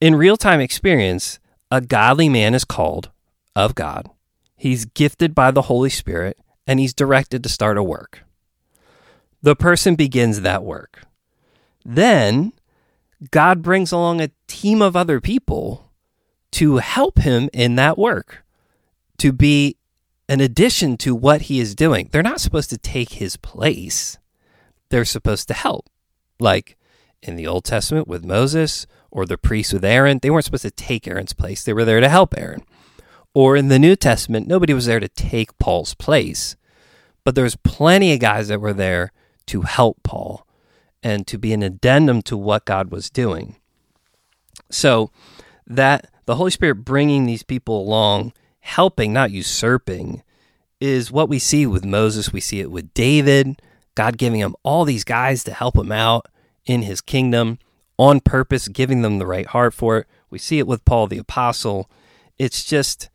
In 0.00 0.14
real 0.14 0.36
time 0.36 0.60
experience, 0.60 1.38
a 1.70 1.80
godly 1.80 2.28
man 2.28 2.54
is 2.54 2.64
called 2.64 3.10
of 3.54 3.74
God. 3.74 4.08
He's 4.56 4.84
gifted 4.84 5.34
by 5.34 5.50
the 5.50 5.62
Holy 5.62 5.90
Spirit 5.90 6.38
and 6.66 6.80
he's 6.80 6.94
directed 6.94 7.42
to 7.42 7.48
start 7.48 7.78
a 7.78 7.82
work. 7.82 8.24
The 9.42 9.56
person 9.56 9.94
begins 9.94 10.40
that 10.40 10.64
work. 10.64 11.02
Then 11.84 12.52
God 13.30 13.62
brings 13.62 13.92
along 13.92 14.20
a 14.20 14.30
team 14.46 14.82
of 14.82 14.96
other 14.96 15.20
people 15.20 15.90
to 16.52 16.78
help 16.78 17.18
him 17.18 17.48
in 17.52 17.76
that 17.76 17.96
work, 17.98 18.44
to 19.18 19.32
be 19.32 19.76
an 20.28 20.40
addition 20.40 20.96
to 20.98 21.14
what 21.14 21.42
he 21.42 21.60
is 21.60 21.74
doing. 21.74 22.08
They're 22.10 22.22
not 22.22 22.40
supposed 22.40 22.70
to 22.70 22.78
take 22.78 23.12
his 23.12 23.36
place, 23.36 24.18
they're 24.88 25.04
supposed 25.04 25.48
to 25.48 25.54
help. 25.54 25.88
Like 26.38 26.76
in 27.22 27.36
the 27.36 27.46
Old 27.46 27.64
Testament 27.64 28.08
with 28.08 28.24
Moses 28.24 28.86
or 29.10 29.24
the 29.24 29.38
priests 29.38 29.72
with 29.72 29.84
Aaron, 29.84 30.18
they 30.20 30.30
weren't 30.30 30.44
supposed 30.44 30.62
to 30.62 30.70
take 30.70 31.08
Aaron's 31.08 31.32
place, 31.32 31.64
they 31.64 31.72
were 31.72 31.84
there 31.84 32.00
to 32.00 32.08
help 32.08 32.36
Aaron. 32.36 32.62
Or 33.34 33.56
in 33.56 33.68
the 33.68 33.78
New 33.78 33.96
Testament, 33.96 34.46
nobody 34.46 34.72
was 34.72 34.86
there 34.86 35.00
to 35.00 35.08
take 35.08 35.58
Paul's 35.58 35.94
place, 35.94 36.56
but 37.24 37.34
there's 37.34 37.56
plenty 37.56 38.12
of 38.14 38.20
guys 38.20 38.48
that 38.48 38.60
were 38.60 38.72
there 38.72 39.12
to 39.46 39.62
help 39.62 40.02
Paul 40.02 40.46
and 41.02 41.26
to 41.26 41.38
be 41.38 41.52
an 41.52 41.62
addendum 41.62 42.22
to 42.22 42.36
what 42.36 42.64
God 42.64 42.90
was 42.90 43.10
doing. 43.10 43.56
So 44.70 45.10
that 45.66 46.10
the 46.24 46.36
Holy 46.36 46.50
Spirit 46.50 46.76
bringing 46.76 47.26
these 47.26 47.42
people 47.42 47.80
along, 47.80 48.32
helping, 48.66 49.12
not 49.12 49.30
usurping, 49.30 50.22
is 50.80 51.10
what 51.10 51.28
we 51.28 51.38
see 51.38 51.66
with 51.66 51.84
Moses. 51.84 52.32
We 52.32 52.40
see 52.40 52.60
it 52.60 52.70
with 52.70 52.92
David, 52.92 53.62
God 53.94 54.18
giving 54.18 54.40
him 54.40 54.54
all 54.62 54.84
these 54.84 55.04
guys 55.04 55.44
to 55.44 55.52
help 55.52 55.76
him 55.76 55.92
out 55.92 56.26
in 56.66 56.82
his 56.82 57.00
kingdom 57.00 57.58
on 57.96 58.20
purpose, 58.20 58.68
giving 58.68 59.02
them 59.02 59.18
the 59.18 59.26
right 59.26 59.46
heart 59.46 59.72
for 59.72 59.98
it. 59.98 60.06
We 60.28 60.38
see 60.38 60.58
it 60.58 60.66
with 60.66 60.84
Paul 60.84 61.06
the 61.06 61.18
apostle. 61.18 61.88
It's 62.38 62.64
just 62.64 63.08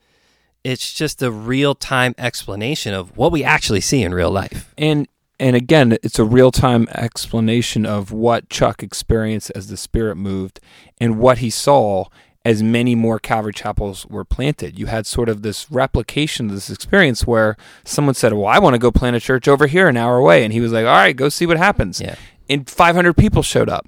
it's 0.64 0.94
just 0.94 1.24
a 1.24 1.32
real-time 1.32 2.14
explanation 2.20 2.94
of 2.94 3.18
what 3.18 3.32
we 3.32 3.44
actually 3.44 3.82
see 3.82 4.04
in 4.04 4.14
real 4.14 4.32
life. 4.32 4.74
And 4.78 5.08
and 5.40 5.56
again, 5.56 5.98
it's 6.04 6.20
a 6.20 6.24
real 6.24 6.52
time 6.52 6.88
explanation 6.94 7.86
of 7.86 8.12
what 8.12 8.50
Chuck 8.50 8.84
experienced 8.84 9.52
as 9.56 9.68
the 9.68 9.78
Spirit 9.78 10.16
moved 10.16 10.60
and 11.00 11.18
what 11.18 11.40
he 11.40 11.50
saw 11.50 12.06
as 12.44 12.64
many 12.64 12.96
more 12.96 13.20
Calvary 13.20 13.54
chapels 13.54 14.06
were 14.08 14.26
planted. 14.26 14.78
You 14.80 14.88
had 14.88 15.06
sort 15.06 15.30
of 15.30 15.44
this 15.44 15.70
replication 15.72 16.48
of 16.48 16.56
this 16.56 16.70
experience 16.70 17.28
where 17.28 17.56
someone 17.84 18.16
said, 18.16 18.34
Well, 18.34 18.48
I 18.48 18.60
want 18.60 18.74
to 18.74 18.80
go 18.80 18.92
plant 18.92 19.16
a 19.16 19.20
church 19.20 19.48
over 19.48 19.68
here 19.68 19.88
an 19.88 19.98
hour 19.98 20.18
away. 20.18 20.44
And 20.44 20.52
he 20.52 20.60
was 20.60 20.72
like, 20.72 20.86
All 20.86 20.94
right, 20.94 21.16
go 21.16 21.30
see 21.30 21.46
what 21.46 21.58
happens. 21.58 22.02
Yeah. 22.02 22.16
And 22.50 22.70
500 22.70 23.14
people 23.14 23.44
showed 23.44 23.70
up. 23.70 23.88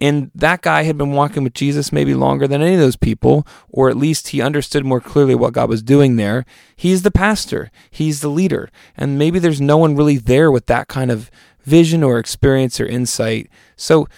And 0.00 0.32
that 0.34 0.62
guy 0.62 0.82
had 0.82 0.98
been 0.98 1.12
walking 1.12 1.44
with 1.44 1.54
Jesus 1.54 1.92
maybe 1.92 2.12
longer 2.12 2.48
than 2.48 2.60
any 2.60 2.74
of 2.74 2.80
those 2.80 2.96
people, 2.96 3.46
or 3.68 3.88
at 3.88 3.96
least 3.96 4.28
he 4.28 4.42
understood 4.42 4.84
more 4.84 5.00
clearly 5.00 5.36
what 5.36 5.52
God 5.52 5.68
was 5.68 5.80
doing 5.80 6.16
there. 6.16 6.44
He's 6.74 7.02
the 7.02 7.12
pastor, 7.12 7.70
he's 7.88 8.20
the 8.20 8.28
leader. 8.28 8.68
And 8.96 9.16
maybe 9.16 9.38
there's 9.38 9.60
no 9.60 9.76
one 9.76 9.94
really 9.94 10.16
there 10.16 10.50
with 10.50 10.66
that 10.66 10.88
kind 10.88 11.12
of 11.12 11.30
vision 11.62 12.02
or 12.02 12.18
experience 12.18 12.80
or 12.80 12.86
insight. 12.86 13.48
So 13.76 14.08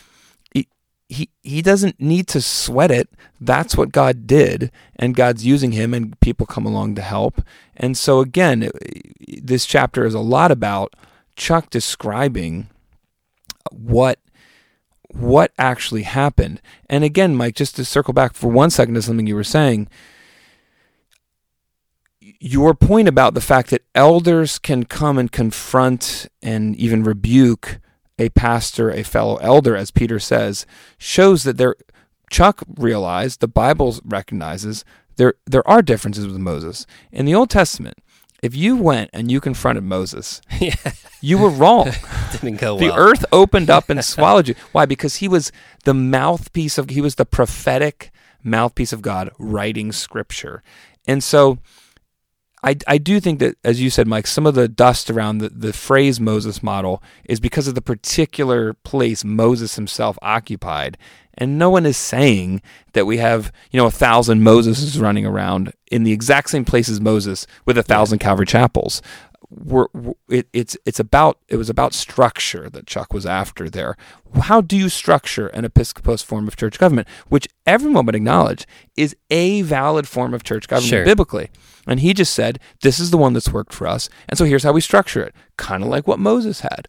he, 1.14 1.30
he, 1.42 1.62
doesn't 1.62 2.00
need 2.00 2.28
to 2.28 2.40
sweat 2.40 2.90
it. 2.90 3.08
That's 3.40 3.76
what 3.76 3.92
God 3.92 4.26
did, 4.26 4.70
and 4.96 5.16
God's 5.16 5.46
using 5.46 5.72
him, 5.72 5.94
and 5.94 6.18
people 6.20 6.46
come 6.46 6.66
along 6.66 6.94
to 6.96 7.02
help. 7.02 7.42
And 7.76 7.96
so, 7.96 8.20
again, 8.20 8.70
this 9.42 9.66
chapter 9.66 10.04
is 10.04 10.14
a 10.14 10.20
lot 10.20 10.50
about 10.50 10.94
Chuck 11.36 11.70
describing 11.70 12.68
what 13.70 14.18
what 15.08 15.52
actually 15.58 16.02
happened. 16.02 16.60
And 16.90 17.04
again, 17.04 17.36
Mike, 17.36 17.54
just 17.54 17.76
to 17.76 17.84
circle 17.84 18.12
back 18.12 18.34
for 18.34 18.50
one 18.50 18.70
second 18.70 18.94
to 18.94 19.02
something 19.02 19.26
you 19.26 19.36
were 19.36 19.44
saying, 19.44 19.88
your 22.40 22.74
point 22.74 23.06
about 23.08 23.34
the 23.34 23.40
fact 23.40 23.70
that 23.70 23.84
elders 23.94 24.58
can 24.58 24.84
come 24.84 25.18
and 25.18 25.30
confront 25.30 26.26
and 26.42 26.74
even 26.76 27.04
rebuke 27.04 27.78
a 28.18 28.28
pastor, 28.30 28.90
a 28.90 29.02
fellow 29.02 29.36
elder, 29.36 29.76
as 29.76 29.90
Peter 29.90 30.18
says, 30.18 30.66
shows 30.98 31.44
that 31.44 31.56
there. 31.56 31.76
Chuck 32.30 32.62
realized 32.78 33.40
the 33.40 33.46
Bible 33.46 33.96
recognizes 34.02 34.84
there 35.16 35.34
there 35.46 35.66
are 35.68 35.82
differences 35.82 36.26
with 36.26 36.38
Moses 36.38 36.86
in 37.12 37.26
the 37.26 37.34
Old 37.34 37.50
Testament. 37.50 37.98
If 38.42 38.54
you 38.54 38.76
went 38.76 39.10
and 39.12 39.30
you 39.30 39.40
confronted 39.40 39.84
Moses, 39.84 40.42
yeah. 40.60 40.74
you 41.20 41.38
were 41.38 41.48
wrong. 41.48 41.90
Didn't 42.32 42.56
go 42.56 42.78
the 42.78 42.88
well. 42.88 42.98
earth 42.98 43.24
opened 43.32 43.70
up 43.70 43.88
and 43.88 44.04
swallowed 44.04 44.48
you. 44.48 44.54
Why? 44.72 44.86
Because 44.86 45.16
he 45.16 45.28
was 45.28 45.52
the 45.84 45.94
mouthpiece 45.94 46.76
of 46.76 46.90
he 46.90 47.00
was 47.00 47.14
the 47.14 47.24
prophetic 47.24 48.10
mouthpiece 48.42 48.92
of 48.92 49.02
God 49.02 49.30
writing 49.38 49.92
scripture. 49.92 50.62
And 51.06 51.22
so 51.22 51.58
I, 52.64 52.76
I 52.88 52.96
do 52.96 53.20
think 53.20 53.40
that, 53.40 53.56
as 53.62 53.82
you 53.82 53.90
said, 53.90 54.08
Mike, 54.08 54.26
some 54.26 54.46
of 54.46 54.54
the 54.54 54.68
dust 54.68 55.10
around 55.10 55.38
the, 55.38 55.50
the 55.50 55.74
phrase 55.74 56.18
Moses 56.18 56.62
model 56.62 57.02
is 57.24 57.38
because 57.38 57.68
of 57.68 57.74
the 57.74 57.82
particular 57.82 58.72
place 58.72 59.22
Moses 59.22 59.76
himself 59.76 60.18
occupied. 60.22 60.96
And 61.34 61.58
no 61.58 61.68
one 61.68 61.84
is 61.84 61.98
saying 61.98 62.62
that 62.94 63.04
we 63.04 63.18
have, 63.18 63.52
you 63.70 63.78
know, 63.78 63.86
a 63.86 63.90
thousand 63.90 64.40
Moseses 64.40 64.98
running 65.00 65.26
around 65.26 65.74
in 65.90 66.04
the 66.04 66.12
exact 66.12 66.48
same 66.48 66.64
place 66.64 66.88
as 66.88 67.02
Moses 67.02 67.46
with 67.66 67.76
a 67.76 67.82
thousand 67.82 68.20
Calvary 68.20 68.46
chapels. 68.46 69.02
We're, 69.50 69.86
it, 70.28 70.48
it's 70.52 70.76
it's 70.84 71.00
about 71.00 71.38
it 71.48 71.56
was 71.56 71.70
about 71.70 71.94
structure 71.94 72.68
that 72.70 72.86
Chuck 72.86 73.12
was 73.12 73.26
after 73.26 73.68
there. 73.70 73.96
How 74.42 74.60
do 74.60 74.76
you 74.76 74.88
structure 74.88 75.48
an 75.48 75.64
Episcopos 75.64 76.22
form 76.22 76.48
of 76.48 76.56
church 76.56 76.78
government, 76.78 77.08
which 77.28 77.48
everyone 77.66 78.06
would 78.06 78.14
acknowledge 78.14 78.66
is 78.96 79.14
a 79.30 79.62
valid 79.62 80.08
form 80.08 80.34
of 80.34 80.42
church 80.44 80.68
government 80.68 80.90
Sure. 80.90 81.04
biblically? 81.04 81.50
And 81.86 82.00
he 82.00 82.14
just 82.14 82.32
said, 82.32 82.58
"This 82.82 82.98
is 82.98 83.10
the 83.10 83.18
one 83.18 83.32
that's 83.32 83.52
worked 83.52 83.72
for 83.74 83.86
us, 83.86 84.08
and 84.28 84.36
so 84.38 84.44
here's 84.44 84.64
how 84.64 84.72
we 84.72 84.80
structure 84.80 85.22
it, 85.22 85.34
kind 85.56 85.82
of 85.82 85.88
like 85.88 86.06
what 86.08 86.18
Moses 86.18 86.60
had." 86.60 86.88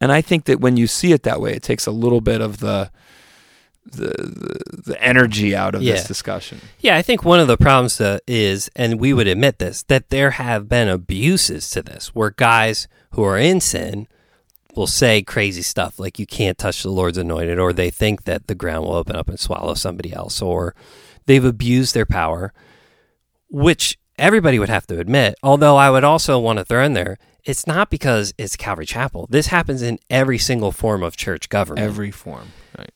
And 0.00 0.10
I 0.10 0.20
think 0.20 0.44
that 0.46 0.60
when 0.60 0.76
you 0.76 0.86
see 0.88 1.12
it 1.12 1.22
that 1.22 1.40
way, 1.40 1.52
it 1.52 1.62
takes 1.62 1.86
a 1.86 1.92
little 1.92 2.20
bit 2.20 2.40
of 2.40 2.58
the 2.58 2.90
the 3.84 4.08
the, 4.08 4.82
the 4.92 5.02
energy 5.02 5.54
out 5.54 5.74
of 5.74 5.82
Yeah. 5.82 5.94
this 5.94 6.06
discussion. 6.06 6.60
Yeah, 6.80 6.96
I 6.96 7.02
think 7.02 7.24
one 7.24 7.40
of 7.40 7.48
the 7.48 7.56
problems 7.56 8.00
uh, 8.00 8.18
is, 8.26 8.70
and 8.76 9.00
we 9.00 9.12
would 9.12 9.26
admit 9.26 9.58
this, 9.58 9.82
that 9.84 10.10
there 10.10 10.32
have 10.32 10.68
been 10.68 10.88
abuses 10.88 11.68
to 11.70 11.82
this, 11.82 12.14
where 12.14 12.30
guys 12.30 12.88
who 13.12 13.22
are 13.24 13.38
in 13.38 13.60
sin 13.60 14.06
will 14.74 14.86
say 14.86 15.22
crazy 15.22 15.62
stuff 15.62 15.98
like 15.98 16.18
"you 16.18 16.26
can't 16.26 16.56
touch 16.58 16.82
the 16.82 16.90
Lord's 16.90 17.18
anointed," 17.18 17.58
or 17.58 17.72
they 17.72 17.90
think 17.90 18.24
that 18.24 18.46
the 18.46 18.54
ground 18.54 18.84
will 18.86 18.94
open 18.94 19.16
up 19.16 19.28
and 19.28 19.38
swallow 19.38 19.74
somebody 19.74 20.12
else, 20.12 20.40
or 20.40 20.74
they've 21.26 21.44
abused 21.44 21.94
their 21.94 22.06
power, 22.06 22.52
which 23.50 23.98
everybody 24.18 24.58
would 24.58 24.68
have 24.68 24.86
to 24.86 24.98
admit. 24.98 25.34
Although 25.42 25.76
I 25.76 25.90
would 25.90 26.04
also 26.04 26.38
want 26.38 26.58
to 26.58 26.64
throw 26.64 26.84
in 26.84 26.92
there, 26.94 27.18
it's 27.44 27.66
not 27.66 27.90
because 27.90 28.32
it's 28.38 28.56
Calvary 28.56 28.86
Chapel. 28.86 29.26
This 29.28 29.48
happens 29.48 29.82
in 29.82 29.98
every 30.08 30.38
single 30.38 30.72
form 30.72 31.02
of 31.02 31.16
church 31.16 31.48
government 31.48 31.84
Every 31.84 32.10
form, 32.10 32.48
right? 32.78 32.92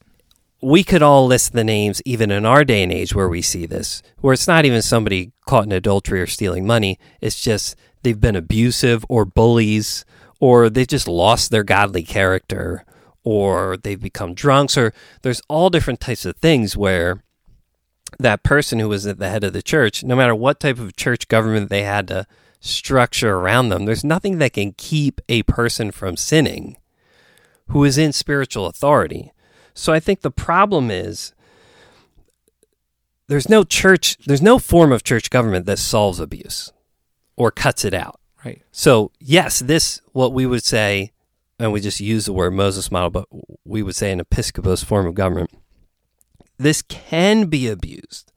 We 0.62 0.82
could 0.82 1.02
all 1.02 1.26
list 1.26 1.52
the 1.52 1.64
names 1.64 2.00
even 2.04 2.30
in 2.30 2.46
our 2.46 2.64
day 2.64 2.82
and 2.82 2.92
age 2.92 3.14
where 3.14 3.28
we 3.28 3.42
see 3.42 3.66
this, 3.66 4.02
where 4.20 4.32
it's 4.32 4.48
not 4.48 4.64
even 4.64 4.82
somebody 4.82 5.32
caught 5.46 5.64
in 5.64 5.72
adultery 5.72 6.20
or 6.20 6.26
stealing 6.26 6.66
money. 6.66 6.98
It's 7.20 7.40
just 7.40 7.76
they've 8.02 8.20
been 8.20 8.36
abusive 8.36 9.04
or 9.08 9.24
bullies, 9.24 10.04
or 10.40 10.70
they've 10.70 10.86
just 10.86 11.08
lost 11.08 11.50
their 11.50 11.64
godly 11.64 12.02
character, 12.02 12.84
or 13.22 13.76
they've 13.76 14.00
become 14.00 14.34
drunks, 14.34 14.76
or 14.76 14.92
there's 15.22 15.42
all 15.48 15.70
different 15.70 16.00
types 16.00 16.24
of 16.24 16.36
things 16.36 16.76
where 16.76 17.22
that 18.18 18.42
person 18.42 18.78
who 18.78 18.88
was 18.88 19.06
at 19.06 19.18
the 19.18 19.28
head 19.28 19.44
of 19.44 19.52
the 19.52 19.62
church, 19.62 20.04
no 20.04 20.16
matter 20.16 20.34
what 20.34 20.60
type 20.60 20.78
of 20.78 20.96
church 20.96 21.28
government 21.28 21.68
they 21.68 21.82
had 21.82 22.08
to 22.08 22.26
structure 22.60 23.34
around 23.36 23.68
them, 23.68 23.84
there's 23.84 24.04
nothing 24.04 24.38
that 24.38 24.52
can 24.52 24.72
keep 24.72 25.20
a 25.28 25.42
person 25.42 25.90
from 25.90 26.16
sinning 26.16 26.76
who 27.68 27.84
is 27.84 27.98
in 27.98 28.12
spiritual 28.12 28.66
authority. 28.66 29.32
So 29.76 29.92
I 29.92 30.00
think 30.00 30.22
the 30.22 30.30
problem 30.30 30.90
is 30.90 31.34
there's 33.28 33.48
no 33.48 33.62
church, 33.62 34.16
there's 34.26 34.42
no 34.42 34.58
form 34.58 34.90
of 34.90 35.04
church 35.04 35.28
government 35.30 35.66
that 35.66 35.78
solves 35.78 36.18
abuse 36.18 36.72
or 37.36 37.50
cuts 37.50 37.84
it 37.84 37.92
out. 37.92 38.18
Right. 38.44 38.62
So, 38.72 39.12
yes, 39.20 39.60
this, 39.60 40.00
what 40.12 40.32
we 40.32 40.46
would 40.46 40.64
say, 40.64 41.12
and 41.58 41.72
we 41.72 41.80
just 41.80 42.00
use 42.00 42.24
the 42.24 42.32
word 42.32 42.52
Moses 42.54 42.90
model, 42.90 43.10
but 43.10 43.26
we 43.64 43.82
would 43.82 43.94
say 43.94 44.10
an 44.12 44.20
Episcopos 44.20 44.82
form 44.82 45.06
of 45.06 45.14
government, 45.14 45.50
this 46.56 46.80
can 46.82 47.46
be 47.46 47.68
abused. 47.68 48.32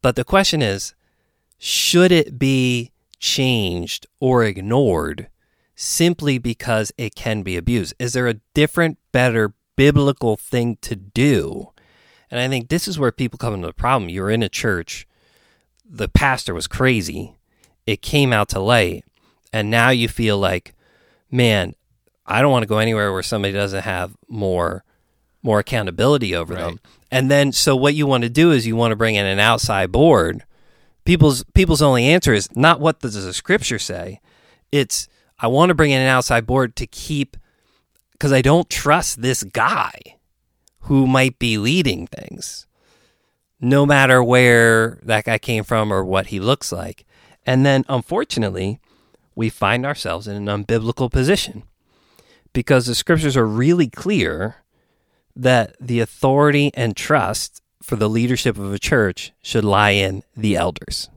But 0.00 0.14
the 0.14 0.24
question 0.24 0.62
is 0.62 0.94
should 1.58 2.12
it 2.12 2.38
be 2.38 2.92
changed 3.18 4.06
or 4.20 4.44
ignored 4.44 5.28
simply 5.74 6.38
because 6.38 6.92
it 6.96 7.14
can 7.16 7.42
be 7.42 7.56
abused? 7.56 7.94
Is 7.98 8.12
there 8.12 8.28
a 8.28 8.40
different, 8.54 8.98
better 9.12 9.54
biblical 9.80 10.36
thing 10.36 10.76
to 10.82 10.94
do? 10.94 11.70
And 12.30 12.38
I 12.38 12.48
think 12.48 12.68
this 12.68 12.86
is 12.86 12.98
where 12.98 13.10
people 13.10 13.38
come 13.38 13.54
into 13.54 13.66
the 13.66 13.72
problem. 13.72 14.10
You're 14.10 14.30
in 14.30 14.42
a 14.42 14.48
church, 14.50 15.06
the 15.88 16.06
pastor 16.08 16.52
was 16.52 16.66
crazy, 16.66 17.34
it 17.86 18.02
came 18.02 18.30
out 18.30 18.50
to 18.50 18.60
light, 18.60 19.04
and 19.54 19.70
now 19.70 19.88
you 19.88 20.06
feel 20.06 20.36
like, 20.38 20.74
man, 21.30 21.74
I 22.26 22.42
don't 22.42 22.52
want 22.52 22.62
to 22.62 22.68
go 22.68 22.76
anywhere 22.78 23.10
where 23.10 23.22
somebody 23.22 23.52
doesn't 23.54 23.82
have 23.84 24.16
more 24.28 24.84
more 25.42 25.58
accountability 25.60 26.36
over 26.36 26.52
Right. 26.52 26.60
them. 26.64 26.80
And 27.10 27.30
then 27.30 27.50
so 27.50 27.74
what 27.74 27.94
you 27.94 28.06
want 28.06 28.24
to 28.24 28.28
do 28.28 28.50
is 28.52 28.66
you 28.66 28.76
want 28.76 28.92
to 28.92 28.96
bring 28.96 29.14
in 29.14 29.24
an 29.24 29.40
outside 29.40 29.90
board. 29.90 30.44
People's 31.06 31.42
people's 31.54 31.80
only 31.80 32.04
answer 32.06 32.34
is 32.34 32.54
not 32.54 32.78
what 32.80 33.00
does 33.00 33.14
the 33.14 33.32
scripture 33.32 33.78
say. 33.78 34.20
It's 34.70 35.08
I 35.38 35.46
want 35.46 35.70
to 35.70 35.74
bring 35.74 35.90
in 35.92 36.02
an 36.02 36.06
outside 36.08 36.46
board 36.46 36.76
to 36.76 36.86
keep 36.86 37.38
because 38.20 38.32
I 38.34 38.42
don't 38.42 38.68
trust 38.68 39.22
this 39.22 39.42
guy 39.42 39.98
who 40.80 41.06
might 41.06 41.38
be 41.38 41.56
leading 41.56 42.06
things, 42.06 42.66
no 43.62 43.86
matter 43.86 44.22
where 44.22 44.98
that 45.02 45.24
guy 45.24 45.38
came 45.38 45.64
from 45.64 45.90
or 45.90 46.04
what 46.04 46.26
he 46.26 46.38
looks 46.38 46.70
like. 46.70 47.06
And 47.46 47.64
then, 47.64 47.82
unfortunately, 47.88 48.78
we 49.34 49.48
find 49.48 49.86
ourselves 49.86 50.28
in 50.28 50.36
an 50.36 50.64
unbiblical 50.64 51.10
position 51.10 51.62
because 52.52 52.84
the 52.84 52.94
scriptures 52.94 53.38
are 53.38 53.46
really 53.46 53.88
clear 53.88 54.56
that 55.34 55.74
the 55.80 56.00
authority 56.00 56.70
and 56.74 56.94
trust 56.94 57.62
for 57.82 57.96
the 57.96 58.10
leadership 58.10 58.58
of 58.58 58.70
a 58.70 58.78
church 58.78 59.32
should 59.40 59.64
lie 59.64 59.92
in 59.92 60.24
the 60.36 60.56
elders. 60.56 61.08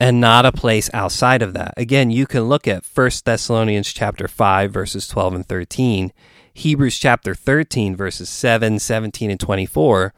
And 0.00 0.20
not 0.20 0.46
a 0.46 0.52
place 0.52 0.88
outside 0.92 1.42
of 1.42 1.54
that. 1.54 1.74
Again, 1.76 2.10
you 2.10 2.26
can 2.26 2.44
look 2.44 2.68
at 2.68 2.84
1 2.84 3.10
Thessalonians 3.24 3.92
chapter 3.92 4.28
5 4.28 4.72
verses 4.72 5.08
12 5.08 5.34
and 5.34 5.48
13, 5.48 6.12
Hebrews 6.54 6.98
chapter 6.98 7.34
13 7.34 7.96
verses 7.96 8.28
7, 8.28 8.78
17 8.78 9.30
and 9.30 9.40
24. 9.40 10.14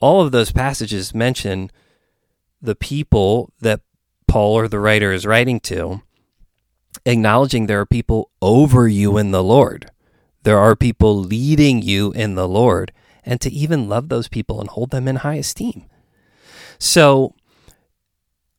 All 0.00 0.20
of 0.22 0.32
those 0.32 0.52
passages 0.52 1.14
mention 1.14 1.70
the 2.62 2.76
people 2.76 3.52
that 3.60 3.80
Paul 4.26 4.54
or 4.54 4.68
the 4.68 4.78
writer 4.78 5.12
is 5.12 5.26
writing 5.26 5.58
to, 5.60 6.02
acknowledging 7.04 7.66
there 7.66 7.80
are 7.80 7.86
people 7.86 8.30
over 8.40 8.86
you 8.86 9.18
in 9.18 9.30
the 9.30 9.42
Lord. 9.42 9.90
There 10.42 10.58
are 10.58 10.76
people 10.76 11.16
leading 11.16 11.82
you 11.82 12.12
in 12.12 12.34
the 12.34 12.48
Lord, 12.48 12.92
and 13.24 13.40
to 13.40 13.50
even 13.50 13.88
love 13.88 14.08
those 14.08 14.28
people 14.28 14.60
and 14.60 14.70
hold 14.70 14.90
them 14.90 15.08
in 15.08 15.16
high 15.16 15.36
esteem. 15.36 15.86
So 16.78 17.34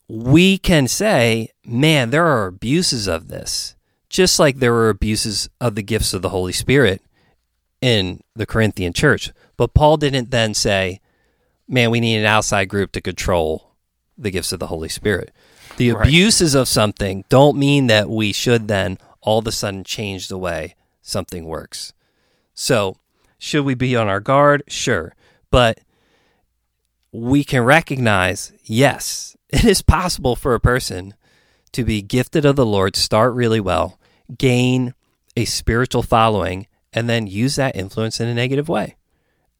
we 0.10 0.58
can 0.58 0.88
say, 0.88 1.50
man, 1.64 2.10
there 2.10 2.26
are 2.26 2.48
abuses 2.48 3.08
of 3.08 3.28
this, 3.28 3.76
just 4.10 4.40
like 4.40 4.58
there 4.58 4.74
were 4.74 4.90
abuses 4.90 5.50
of 5.62 5.76
the 5.76 5.84
gifts 5.84 6.14
of 6.16 6.24
the 6.24 6.30
Holy 6.30 6.52
Spirit 6.52 7.02
in 7.80 8.22
the 8.36 8.48
Corinthian 8.48 8.92
church. 8.92 9.32
But 9.56 9.76
Paul 9.76 9.98
didn't 9.98 10.32
then 10.32 10.56
say, 10.56 11.00
man, 11.68 11.92
we 11.92 12.00
need 12.00 12.18
an 12.18 12.26
outside 12.26 12.66
group 12.70 12.92
to 12.94 13.02
control 13.02 13.72
the 14.18 14.32
gifts 14.32 14.52
of 14.52 14.60
the 14.60 14.68
Holy 14.68 14.90
Spirit. 14.90 15.32
The 15.78 15.92
Right. 15.92 16.08
abuses 16.08 16.56
of 16.56 16.68
something 16.68 17.24
don't 17.30 17.58
mean 17.58 17.86
that 17.88 18.10
we 18.10 18.34
should 18.34 18.68
then 18.68 18.98
all 19.22 19.38
of 19.40 19.48
a 19.48 19.52
sudden 19.52 19.84
change 19.84 20.28
the 20.28 20.38
way 20.40 20.76
something 21.04 21.46
works. 21.46 21.94
So, 22.56 22.98
should 23.38 23.64
we 23.64 23.76
be 23.76 23.96
on 23.96 24.08
our 24.10 24.20
guard? 24.20 24.64
Sure. 24.68 25.14
But 25.52 25.80
we 27.12 27.44
can 27.44 27.64
recognize 27.64 28.52
yes, 28.64 29.29
it 29.54 29.66
is 29.66 29.82
possible 29.82 30.36
for 30.36 30.54
a 30.54 30.60
person 30.60 31.14
to 31.72 31.84
be 31.84 32.02
gifted 32.02 32.46
of 32.46 32.56
the 32.56 32.66
Lord, 32.66 32.96
start 32.96 33.34
really 33.34 33.60
well, 33.60 34.00
gain 34.38 34.94
a 35.36 35.46
spiritual 35.46 36.04
following, 36.04 36.68
and 36.94 37.10
then 37.10 37.28
use 37.28 37.56
that 37.56 37.76
influence 37.76 38.20
in 38.20 38.28
a 38.28 38.34
negative 38.34 38.68
way 38.68 38.96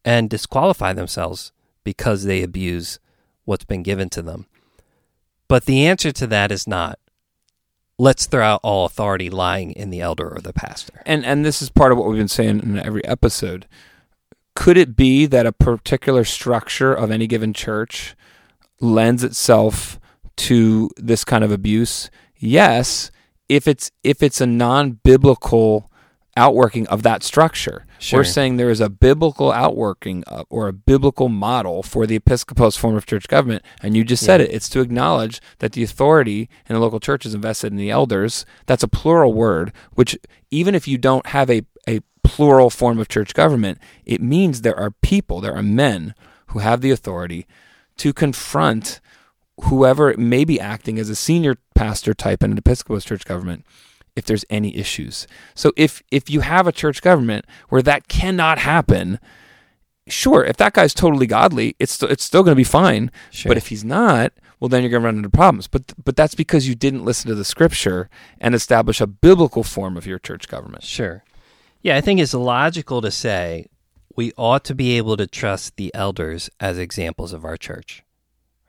and 0.04 0.30
disqualify 0.30 0.92
themselves 0.92 1.52
because 1.84 2.24
they 2.24 2.42
abuse 2.42 2.98
what's 3.44 3.64
been 3.64 3.82
given 3.82 4.08
to 4.10 4.22
them. 4.22 4.46
But 5.48 5.64
the 5.64 5.86
answer 5.86 6.12
to 6.12 6.26
that 6.28 6.52
is 6.52 6.66
not 6.66 6.98
let's 7.98 8.26
throw 8.26 8.44
out 8.44 8.60
all 8.62 8.86
authority 8.86 9.28
lying 9.28 9.72
in 9.72 9.90
the 9.90 10.00
elder 10.00 10.28
or 10.28 10.40
the 10.40 10.52
pastor. 10.52 11.02
and 11.04 11.24
and 11.24 11.44
this 11.44 11.60
is 11.60 11.70
part 11.70 11.92
of 11.92 11.98
what 11.98 12.08
we've 12.08 12.18
been 12.18 12.28
saying 12.28 12.60
in 12.60 12.78
every 12.78 13.04
episode. 13.04 13.66
Could 14.54 14.76
it 14.76 14.96
be 14.96 15.26
that 15.26 15.46
a 15.46 15.52
particular 15.52 16.24
structure 16.24 16.92
of 16.94 17.10
any 17.10 17.26
given 17.26 17.52
church 17.52 18.16
lends 18.80 19.22
itself 19.24 19.98
to 20.36 20.90
this 20.96 21.24
kind 21.24 21.44
of 21.44 21.52
abuse? 21.52 22.10
Yes, 22.36 23.10
if 23.48 23.68
it's 23.68 23.90
if 24.04 24.22
it's 24.22 24.40
a 24.40 24.46
non-biblical 24.46 25.90
outworking 26.36 26.86
of 26.86 27.02
that 27.02 27.22
structure. 27.22 27.84
Sure. 27.98 28.20
We're 28.20 28.24
saying 28.24 28.56
there 28.56 28.70
is 28.70 28.80
a 28.80 28.88
biblical 28.88 29.52
outworking 29.52 30.22
of, 30.24 30.46
or 30.48 30.68
a 30.68 30.72
biblical 30.72 31.28
model 31.28 31.82
for 31.82 32.06
the 32.06 32.16
Episcopos 32.16 32.76
form 32.76 32.96
of 32.96 33.04
church 33.04 33.28
government, 33.28 33.62
and 33.82 33.94
you 33.96 34.04
just 34.04 34.24
said 34.24 34.40
Yeah. 34.40 34.46
it. 34.46 34.52
It's 34.54 34.68
to 34.70 34.80
acknowledge 34.80 35.40
that 35.58 35.72
the 35.72 35.82
authority 35.82 36.48
in 36.68 36.74
the 36.74 36.80
local 36.80 37.00
church 37.00 37.26
is 37.26 37.34
invested 37.34 37.72
in 37.72 37.76
the 37.76 37.90
elders. 37.90 38.46
That's 38.66 38.84
a 38.84 38.88
plural 38.88 39.34
word, 39.34 39.72
which 39.94 40.16
even 40.50 40.74
if 40.74 40.88
you 40.88 40.96
don't 40.96 41.26
have 41.26 41.50
a, 41.50 41.62
a 41.86 42.00
plural 42.22 42.70
form 42.70 42.98
of 42.98 43.08
church 43.08 43.34
government, 43.34 43.78
it 44.06 44.22
means 44.22 44.62
there 44.62 44.78
are 44.78 44.92
people, 45.02 45.40
there 45.40 45.54
are 45.54 45.62
men 45.62 46.14
who 46.46 46.60
have 46.60 46.80
the 46.80 46.92
authority 46.92 47.46
to 48.00 48.14
confront 48.14 48.98
whoever 49.64 50.16
may 50.16 50.42
be 50.42 50.58
acting 50.58 50.98
as 50.98 51.10
a 51.10 51.14
senior 51.14 51.56
pastor 51.74 52.14
type 52.14 52.42
in 52.42 52.50
an 52.50 52.56
Episcopal 52.56 52.98
church 53.00 53.26
government 53.26 53.66
if 54.16 54.24
there's 54.24 54.46
any 54.48 54.74
issues. 54.74 55.26
So 55.54 55.72
if 55.76 56.02
if 56.10 56.30
you 56.30 56.40
have 56.40 56.66
a 56.66 56.72
church 56.72 57.02
government 57.02 57.44
where 57.68 57.82
that 57.82 58.08
cannot 58.08 58.58
happen, 58.58 59.20
sure, 60.08 60.44
if 60.44 60.56
that 60.56 60.72
guy's 60.72 60.94
totally 60.94 61.26
godly, 61.26 61.76
it's 61.78 61.92
st- 61.92 62.10
it's 62.10 62.24
still 62.24 62.42
going 62.42 62.54
to 62.54 62.56
be 62.56 62.64
fine. 62.64 63.10
Sure. 63.30 63.50
But 63.50 63.58
if 63.58 63.66
he's 63.66 63.84
not, 63.84 64.32
well 64.60 64.70
then 64.70 64.82
you're 64.82 64.90
going 64.90 65.02
to 65.02 65.06
run 65.06 65.16
into 65.16 65.28
problems. 65.28 65.66
But 65.68 65.92
but 66.02 66.16
that's 66.16 66.34
because 66.34 66.66
you 66.66 66.74
didn't 66.74 67.04
listen 67.04 67.28
to 67.28 67.34
the 67.34 67.44
scripture 67.44 68.08
and 68.40 68.54
establish 68.54 69.02
a 69.02 69.06
biblical 69.06 69.62
form 69.62 69.98
of 69.98 70.06
your 70.06 70.18
church 70.18 70.48
government. 70.48 70.84
Sure. 70.84 71.22
Yeah, 71.82 71.96
I 71.96 72.00
think 72.00 72.18
it's 72.18 72.32
logical 72.32 73.02
to 73.02 73.10
say 73.10 73.66
we 74.20 74.32
ought 74.36 74.64
to 74.66 74.74
be 74.74 74.98
able 74.98 75.16
to 75.16 75.26
trust 75.26 75.78
the 75.78 75.90
elders 75.94 76.50
as 76.60 76.76
examples 76.76 77.32
of 77.32 77.42
our 77.42 77.56
church. 77.56 78.02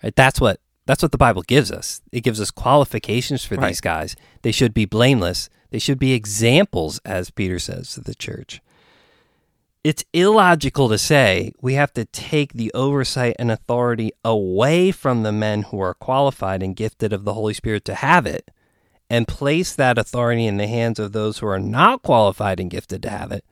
Right? 0.02 0.16
That's 0.16 0.40
what 0.40 0.62
that's 0.86 1.04
what 1.04 1.12
the 1.12 1.18
Bible 1.18 1.42
gives 1.42 1.70
us. 1.74 2.02
It 2.14 2.22
gives 2.22 2.40
us 2.40 2.52
qualifications 2.52 3.44
for 3.44 3.56
Right. 3.56 3.68
these 3.68 3.82
guys. 3.82 4.16
They 4.44 4.54
should 4.54 4.74
be 4.74 4.86
blameless. 4.86 5.50
They 5.70 5.78
should 5.80 6.00
be 6.00 6.14
examples 6.14 7.02
as 7.04 7.32
Peter 7.32 7.60
says 7.60 7.92
to 7.94 8.00
the 8.00 8.16
church. 8.16 8.62
It's 9.84 10.06
illogical 10.14 10.88
to 10.88 10.98
say 10.98 11.52
we 11.62 11.74
have 11.74 11.92
to 11.96 12.06
take 12.06 12.54
the 12.54 12.72
oversight 12.74 13.36
and 13.38 13.52
authority 13.52 14.14
away 14.24 14.92
from 14.92 15.24
the 15.24 15.34
men 15.34 15.64
who 15.64 15.82
are 15.82 15.94
qualified 15.94 16.64
and 16.64 16.78
gifted 16.78 17.12
of 17.12 17.26
the 17.26 17.34
Holy 17.34 17.54
Spirit 17.54 17.84
to 17.86 17.96
have 17.96 18.26
it 18.26 18.50
and 19.10 19.28
place 19.28 19.76
that 19.76 19.98
authority 19.98 20.46
in 20.48 20.56
the 20.56 20.68
hands 20.68 20.98
of 20.98 21.12
those 21.12 21.40
who 21.40 21.48
are 21.48 21.60
not 21.60 22.04
qualified 22.04 22.62
and 22.62 22.72
gifted 22.72 23.04
to 23.04 23.10
have 23.10 23.34
it 23.34 23.44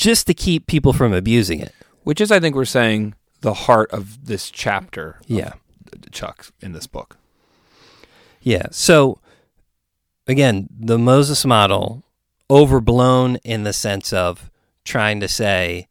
just 0.00 0.26
to 0.26 0.32
keep 0.32 0.66
people 0.66 0.94
from 0.94 1.12
abusing 1.12 1.60
it. 1.60 1.74
Which 2.04 2.22
is 2.22 2.32
I 2.32 2.40
think 2.40 2.56
we're 2.56 2.64
saying 2.64 3.14
the 3.42 3.52
heart 3.52 3.90
of 3.90 4.26
this 4.26 4.50
chapter 4.50 5.18
of 5.20 5.30
Yeah. 5.30 5.52
Chuck 6.10 6.46
in 6.62 6.72
this 6.72 6.86
book. 6.86 7.18
Yeah. 8.40 8.68
So 8.70 9.18
again, 10.26 10.68
the 10.70 10.98
Moses 10.98 11.44
model 11.44 12.02
overblown 12.48 13.36
in 13.44 13.64
the 13.64 13.74
sense 13.74 14.12
of 14.12 14.50
trying 14.84 15.20
to 15.20 15.28
say 15.28 15.88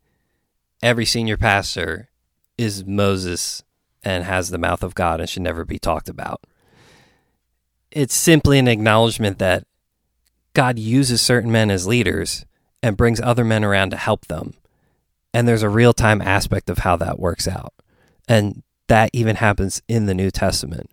every 0.81 1.05
senior 1.05 1.37
pastor 1.37 2.09
is 2.57 2.85
Moses 2.85 3.61
and 4.01 4.23
has 4.23 4.49
the 4.49 4.57
mouth 4.57 4.81
of 4.81 4.95
God 4.95 5.19
and 5.19 5.29
should 5.29 5.43
never 5.43 5.65
be 5.65 5.77
talked 5.77 6.09
about. 6.09 6.41
It's 7.91 8.15
simply 8.15 8.57
an 8.57 8.67
acknowledgement 8.67 9.37
that 9.37 9.65
God 10.53 10.79
uses 10.79 11.21
certain 11.21 11.51
men 11.51 11.69
as 11.69 11.85
leaders 11.85 12.45
and 12.81 12.97
brings 12.97 13.19
other 13.19 13.43
men 13.43 13.63
around 13.63 13.91
to 13.91 13.97
help 13.97 14.27
them. 14.27 14.53
And 15.33 15.47
there's 15.47 15.63
a 15.63 15.69
real 15.69 15.93
time 15.93 16.21
aspect 16.21 16.69
of 16.69 16.79
how 16.79 16.95
that 16.97 17.19
works 17.19 17.47
out. 17.47 17.73
And 18.27 18.63
that 18.87 19.09
even 19.13 19.35
happens 19.37 19.81
in 19.87 20.05
the 20.05 20.13
New 20.13 20.31
Testament 20.31 20.89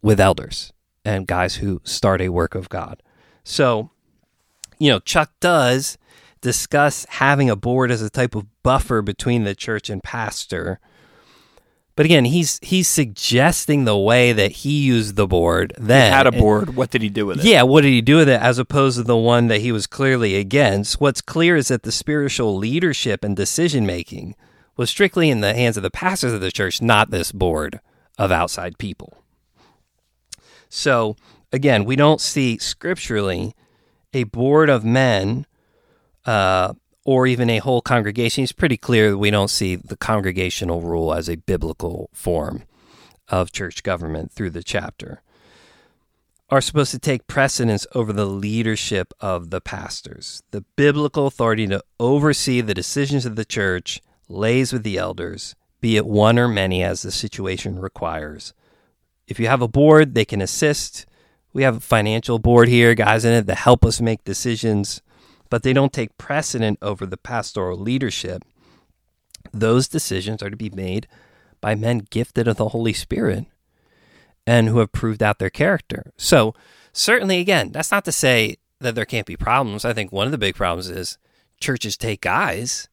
with 0.00 0.20
elders 0.20 0.72
and 1.04 1.26
guys 1.26 1.56
who 1.56 1.80
start 1.84 2.20
a 2.20 2.30
work 2.30 2.54
of 2.54 2.68
God. 2.68 3.02
So, 3.44 3.90
you 4.78 4.90
know, 4.90 5.00
Chuck 5.00 5.32
does 5.40 5.98
discuss 6.40 7.06
having 7.08 7.48
a 7.48 7.56
board 7.56 7.90
as 7.90 8.02
a 8.02 8.10
type 8.10 8.34
of 8.34 8.46
buffer 8.62 9.02
between 9.02 9.44
the 9.44 9.54
church 9.54 9.90
and 9.90 10.02
pastor. 10.02 10.80
But 11.94 12.06
again, 12.06 12.24
he's 12.24 12.58
he's 12.62 12.88
suggesting 12.88 13.84
the 13.84 13.96
way 13.98 14.32
that 14.32 14.52
he 14.52 14.82
used 14.82 15.16
the 15.16 15.26
board 15.26 15.74
then. 15.78 16.10
he 16.10 16.16
had 16.16 16.26
a 16.26 16.30
And- 16.30 16.38
board. 16.38 16.74
What 16.74 16.90
did 16.90 17.02
he 17.02 17.10
do 17.10 17.26
with 17.26 17.40
it? 17.40 17.44
yeah, 17.44 17.62
what 17.62 17.82
did 17.82 17.90
he 17.90 18.00
do 18.00 18.16
with 18.16 18.28
it 18.30 18.40
as 18.40 18.58
opposed 18.58 18.96
to 18.96 19.02
the 19.02 19.16
one 19.16 19.48
that 19.48 19.60
he 19.60 19.72
was 19.72 19.86
clearly 19.86 20.36
against? 20.36 21.00
What's 21.00 21.20
clear 21.20 21.54
is 21.56 21.68
that 21.68 21.82
the 21.82 21.92
spiritual 21.92 22.56
leadership 22.56 23.22
and 23.22 23.36
decision 23.36 23.84
making 23.84 24.34
was 24.76 24.88
strictly 24.88 25.28
in 25.28 25.40
the 25.42 25.52
hands 25.52 25.76
of 25.76 25.82
the 25.82 25.90
pastors 25.90 26.32
of 26.32 26.40
the 26.40 26.50
church, 26.50 26.80
not 26.80 27.10
this 27.10 27.30
board 27.30 27.78
of 28.18 28.32
outside 28.32 28.78
people. 28.78 29.18
So, 30.70 31.16
again, 31.52 31.84
we 31.84 31.96
don't 31.96 32.20
see 32.20 32.56
scripturally 32.56 33.54
a 34.14 34.24
board 34.24 34.70
of 34.70 34.82
men 34.84 35.44
uh, 36.24 36.72
or 37.04 37.26
even 37.26 37.50
a 37.50 37.58
whole 37.58 37.80
congregation. 37.80 38.44
It's 38.44 38.52
pretty 38.52 38.76
clear 38.76 39.10
that 39.10 39.18
we 39.18 39.30
don't 39.30 39.48
see 39.48 39.76
the 39.76 39.96
congregational 39.96 40.82
rule 40.82 41.12
as 41.14 41.28
a 41.28 41.36
biblical 41.36 42.10
form 42.12 42.64
of 43.28 43.52
church 43.52 43.82
government 43.82 44.32
through 44.32 44.50
the 44.50 44.62
chapter 44.62 45.22
are 46.52 46.60
supposed 46.60 46.90
to 46.90 46.98
take 46.98 47.26
precedence 47.26 47.86
over 47.94 48.12
the 48.12 48.26
leadership 48.26 49.14
of 49.20 49.48
the 49.48 49.60
pastors. 49.60 50.42
The 50.50 50.60
biblical 50.76 51.26
authority 51.26 51.66
to 51.68 51.82
oversee 51.98 52.60
the 52.60 52.74
decisions 52.74 53.24
of 53.24 53.36
the 53.36 53.46
church 53.46 54.02
lays 54.28 54.70
with 54.70 54.82
the 54.82 54.98
elders, 54.98 55.54
be 55.80 55.96
it 55.96 56.04
one 56.04 56.38
or 56.38 56.48
many 56.48 56.82
as 56.82 57.00
the 57.00 57.10
situation 57.10 57.78
requires. 57.78 58.52
If 59.26 59.40
you 59.40 59.46
have 59.46 59.62
a 59.62 59.66
board, 59.66 60.14
they 60.14 60.26
can 60.26 60.42
assist. 60.42 61.06
We 61.54 61.62
have 61.62 61.76
a 61.78 61.80
financial 61.80 62.38
board 62.38 62.68
here, 62.68 62.94
guys 62.94 63.24
in 63.24 63.32
it 63.32 63.46
that 63.46 63.56
help 63.56 63.82
us 63.82 63.98
make 63.98 64.22
decisions, 64.22 65.00
but 65.52 65.64
they 65.64 65.74
don't 65.74 65.92
take 65.92 66.16
precedent 66.16 66.78
over 66.80 67.04
the 67.04 67.18
pastoral 67.18 67.76
leadership. 67.76 68.42
Those 69.52 69.86
decisions 69.86 70.42
are 70.42 70.48
to 70.48 70.56
be 70.56 70.70
made 70.70 71.06
by 71.60 71.74
men 71.74 72.06
gifted 72.08 72.48
of 72.48 72.56
the 72.56 72.70
Holy 72.70 72.94
Spirit 72.94 73.44
and 74.46 74.66
who 74.70 74.78
have 74.78 74.92
proved 74.92 75.22
out 75.22 75.38
their 75.38 75.50
character. 75.50 76.10
So, 76.16 76.54
certainly, 76.94 77.38
again, 77.38 77.70
that's 77.70 77.90
not 77.90 78.06
to 78.06 78.12
say 78.12 78.56
that 78.80 78.94
there 78.94 79.04
can't 79.04 79.26
be 79.26 79.36
problems. 79.36 79.84
I 79.84 79.92
think 79.92 80.10
one 80.10 80.24
of 80.24 80.32
the 80.32 80.38
big 80.38 80.54
problems 80.54 80.88
is 80.88 81.18
churches 81.60 81.98
take 81.98 82.22
guys 82.22 82.88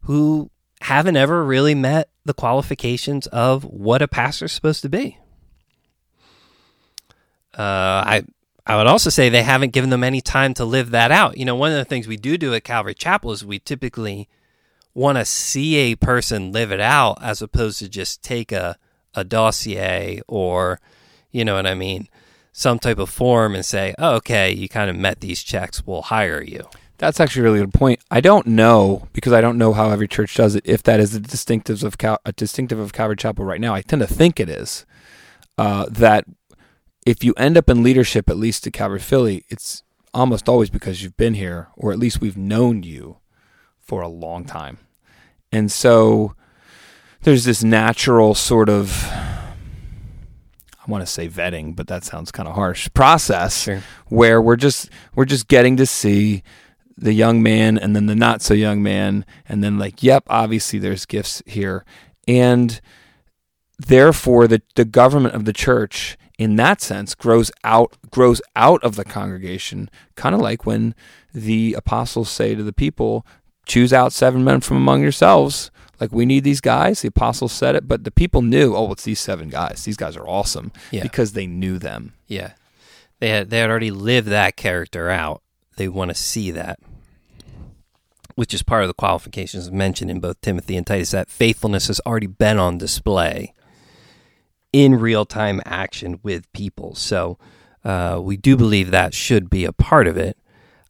who 0.00 0.50
haven't 0.80 1.16
ever 1.16 1.44
really 1.44 1.76
met 1.76 2.08
the 2.24 2.34
qualifications 2.34 3.28
of 3.28 3.62
what 3.62 4.02
a 4.02 4.08
pastor's 4.08 4.50
supposed 4.50 4.82
to 4.82 4.88
be. 4.88 5.16
uh, 7.56 8.02
I 8.02 8.24
I 8.66 8.76
would 8.76 8.86
also 8.86 9.10
say 9.10 9.28
they 9.28 9.42
haven't 9.42 9.72
given 9.72 9.90
them 9.90 10.04
any 10.04 10.20
time 10.20 10.54
to 10.54 10.64
live 10.64 10.90
that 10.90 11.10
out. 11.10 11.36
You 11.36 11.44
know, 11.44 11.54
one 11.54 11.72
of 11.72 11.76
the 11.76 11.84
things 11.84 12.08
we 12.08 12.16
do 12.16 12.38
do 12.38 12.54
at 12.54 12.64
Calvary 12.64 12.94
Chapel 12.94 13.32
is 13.32 13.44
we 13.44 13.58
typically 13.58 14.28
want 14.94 15.18
to 15.18 15.24
see 15.24 15.76
a 15.76 15.96
person 15.96 16.52
live 16.52 16.72
it 16.72 16.80
out 16.80 17.18
as 17.22 17.42
opposed 17.42 17.78
to 17.80 17.88
just 17.88 18.22
take 18.22 18.52
a 18.52 18.78
a 19.16 19.24
dossier 19.24 20.20
or 20.26 20.80
you 21.30 21.44
know 21.44 21.54
what 21.56 21.66
I 21.66 21.74
mean, 21.74 22.08
some 22.52 22.78
type 22.78 22.98
of 22.98 23.10
form 23.10 23.54
and 23.54 23.64
say, 23.64 23.94
oh, 23.98 24.14
okay, 24.16 24.52
you 24.52 24.68
kind 24.68 24.88
of 24.88 24.96
met 24.96 25.20
these 25.20 25.42
checks, 25.42 25.84
we'll 25.84 26.02
hire 26.02 26.42
you. 26.42 26.68
That's 26.98 27.18
actually 27.18 27.40
a 27.40 27.44
really 27.44 27.58
good 27.58 27.74
point. 27.74 28.00
I 28.10 28.20
don't 28.20 28.46
know 28.46 29.08
because 29.12 29.32
I 29.32 29.40
don't 29.40 29.58
know 29.58 29.72
how 29.72 29.90
every 29.90 30.06
church 30.06 30.36
does 30.36 30.54
it. 30.54 30.62
If 30.64 30.84
that 30.84 31.00
is 31.00 31.14
a 31.14 31.20
distinctive 31.20 31.82
of 31.82 31.98
Cal- 31.98 32.20
a 32.24 32.32
distinctive 32.32 32.78
of 32.78 32.92
Calvary 32.92 33.16
Chapel 33.16 33.44
right 33.44 33.60
now, 33.60 33.74
I 33.74 33.82
tend 33.82 34.00
to 34.00 34.06
think 34.06 34.38
it 34.38 34.48
is. 34.48 34.86
Uh, 35.58 35.86
that 35.88 36.24
if 37.06 37.22
you 37.24 37.34
end 37.36 37.56
up 37.56 37.68
in 37.68 37.82
leadership, 37.82 38.30
at 38.30 38.36
least 38.36 38.66
at 38.66 38.72
Calvary 38.72 38.98
Philly, 39.00 39.44
it's 39.48 39.82
almost 40.12 40.48
always 40.48 40.70
because 40.70 41.02
you've 41.02 41.16
been 41.16 41.34
here, 41.34 41.68
or 41.76 41.92
at 41.92 41.98
least 41.98 42.20
we've 42.20 42.36
known 42.36 42.82
you 42.82 43.18
for 43.78 44.00
a 44.00 44.08
long 44.08 44.44
time, 44.44 44.78
and 45.52 45.70
so 45.70 46.34
there's 47.22 47.44
this 47.44 47.62
natural 47.62 48.34
sort 48.34 48.68
of 48.68 49.06
I 50.86 50.90
want 50.90 51.00
to 51.02 51.10
say 51.10 51.28
vetting, 51.28 51.74
but 51.74 51.86
that 51.88 52.04
sounds 52.04 52.30
kind 52.30 52.46
of 52.48 52.54
harsh. 52.54 52.88
Process 52.92 53.62
Sure. 53.62 53.82
where 54.08 54.40
we're 54.42 54.56
just 54.56 54.90
we're 55.14 55.24
just 55.24 55.48
getting 55.48 55.76
to 55.78 55.86
see 55.86 56.42
the 56.96 57.12
young 57.12 57.42
man 57.42 57.76
and 57.78 57.96
then 57.96 58.06
the 58.06 58.14
not 58.14 58.40
so 58.42 58.54
young 58.54 58.82
man 58.82 59.24
and 59.48 59.64
then 59.64 59.78
like 59.78 60.02
yep 60.02 60.22
obviously 60.28 60.78
there's 60.78 61.04
gifts 61.06 61.42
here 61.44 61.84
and 62.28 62.80
therefore 63.78 64.46
the 64.46 64.62
the 64.76 64.84
government 64.84 65.34
of 65.34 65.44
the 65.44 65.52
church 65.52 66.16
in 66.38 66.56
that 66.56 66.80
sense 66.80 67.14
grows 67.14 67.50
out 67.62 67.96
grows 68.10 68.40
out 68.56 68.82
of 68.82 68.96
the 68.96 69.04
congregation 69.04 69.88
kind 70.16 70.34
of 70.34 70.40
like 70.40 70.66
when 70.66 70.94
the 71.32 71.74
apostles 71.74 72.28
say 72.28 72.54
to 72.54 72.62
the 72.62 72.72
people 72.72 73.24
choose 73.66 73.92
out 73.92 74.12
seven 74.12 74.42
men 74.44 74.60
from 74.60 74.76
among 74.76 75.00
yourselves 75.02 75.70
like 76.00 76.12
we 76.12 76.26
need 76.26 76.42
these 76.44 76.60
guys 76.60 77.02
the 77.02 77.08
apostles 77.08 77.52
said 77.52 77.76
it 77.76 77.86
but 77.86 78.02
the 78.04 78.10
people 78.10 78.42
knew 78.42 78.74
oh 78.74 78.90
it's 78.92 79.04
these 79.04 79.20
seven 79.20 79.48
guys 79.48 79.84
these 79.84 79.96
guys 79.96 80.16
are 80.16 80.26
awesome 80.28 80.72
Yeah. 80.90 81.02
because 81.02 81.32
they 81.32 81.46
knew 81.46 81.78
them 81.78 82.14
Yeah. 82.26 82.52
They 83.20 83.28
had 83.30 83.48
they 83.50 83.58
had 83.60 83.70
already 83.70 83.92
lived 83.92 84.28
that 84.28 84.56
character 84.56 85.08
out. 85.08 85.40
They 85.76 85.88
want 85.88 86.10
to 86.10 86.14
see 86.14 86.50
that. 86.50 86.78
Which 88.34 88.52
is 88.52 88.62
part 88.64 88.82
of 88.82 88.88
the 88.88 88.94
qualifications 88.94 89.70
mentioned 89.70 90.10
in 90.10 90.18
both 90.18 90.40
Timothy 90.40 90.76
and 90.76 90.84
Titus 90.86 91.12
that 91.12 91.30
faithfulness 91.30 91.86
has 91.86 92.00
already 92.04 92.26
been 92.26 92.58
on 92.58 92.76
display 92.76 93.54
in 94.74 94.96
real 94.96 95.24
time 95.24 95.62
action 95.64 96.18
with 96.24 96.52
people. 96.52 96.96
So 96.96 97.38
uh, 97.84 98.18
we 98.20 98.36
do 98.36 98.56
believe 98.56 98.90
that 98.90 99.14
should 99.14 99.48
be 99.48 99.64
a 99.64 99.72
part 99.72 100.08
of 100.08 100.16
it. 100.16 100.36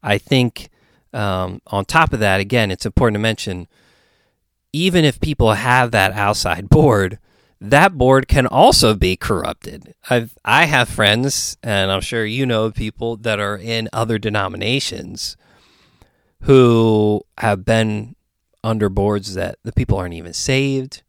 I 0.02 0.16
think 0.16 0.70
um, 1.12 1.60
on 1.66 1.84
top 1.84 2.14
of 2.14 2.20
that, 2.20 2.40
again, 2.40 2.70
it's 2.70 2.86
important 2.86 3.16
to 3.16 3.20
mention 3.20 3.68
even 4.72 5.04
if 5.04 5.20
people 5.20 5.52
have 5.52 5.90
that 5.90 6.12
outside 6.12 6.68
board, 6.70 7.18
that 7.60 7.98
board 7.98 8.26
can 8.26 8.46
also 8.46 8.94
be 8.94 9.16
corrupted. 9.16 9.94
I've 10.08 10.34
I 10.46 10.64
have 10.64 10.88
friends, 10.88 11.58
and 11.62 11.90
I'm 11.92 12.00
sure 12.00 12.24
you 12.24 12.46
know 12.46 12.70
people 12.70 13.16
that 13.18 13.38
are 13.38 13.58
in 13.58 13.90
other 13.92 14.18
denominations 14.18 15.36
who 16.40 17.22
have 17.36 17.66
been 17.66 18.16
under 18.62 18.88
boards 18.88 19.34
that 19.34 19.58
the 19.62 19.72
people 19.72 19.98
aren't 19.98 20.14
even 20.14 20.32
saved. 20.32 21.02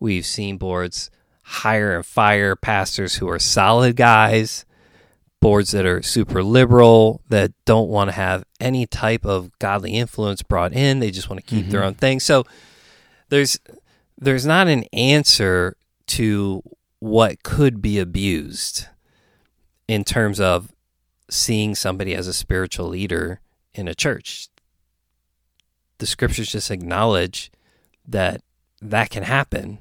We've 0.00 0.24
seen 0.24 0.56
boards 0.56 1.10
hire 1.48 1.96
and 1.96 2.04
fire 2.04 2.54
pastors 2.54 3.14
who 3.16 3.28
are 3.28 3.38
solid 3.38 3.96
guys, 3.96 4.66
boards 5.40 5.70
that 5.70 5.86
are 5.86 6.02
super 6.02 6.42
liberal 6.42 7.22
that 7.30 7.52
don't 7.64 7.88
want 7.88 8.08
to 8.08 8.12
have 8.12 8.44
any 8.60 8.86
type 8.86 9.24
of 9.24 9.58
godly 9.58 9.92
influence 9.92 10.42
brought 10.42 10.74
in. 10.74 10.98
They 10.98 11.10
just 11.10 11.30
want 11.30 11.40
to 11.40 11.46
keep 11.46 11.68
their 11.68 11.80
mm-hmm. 11.80 11.88
own 11.88 11.94
thing. 11.94 12.20
So 12.20 12.44
there's 13.30 13.58
there's 14.18 14.44
not 14.44 14.68
an 14.68 14.84
answer 14.92 15.76
to 16.08 16.62
what 16.98 17.42
could 17.42 17.80
be 17.80 17.98
abused 17.98 18.86
in 19.86 20.04
terms 20.04 20.40
of 20.40 20.74
seeing 21.30 21.74
somebody 21.74 22.14
as 22.14 22.26
a 22.26 22.34
spiritual 22.34 22.88
leader 22.88 23.40
in 23.72 23.88
a 23.88 23.94
church. 23.94 24.48
The 25.96 26.06
scriptures 26.06 26.52
just 26.52 26.70
acknowledge 26.70 27.50
that 28.06 28.42
that 28.82 29.08
can 29.08 29.22
happen. 29.22 29.78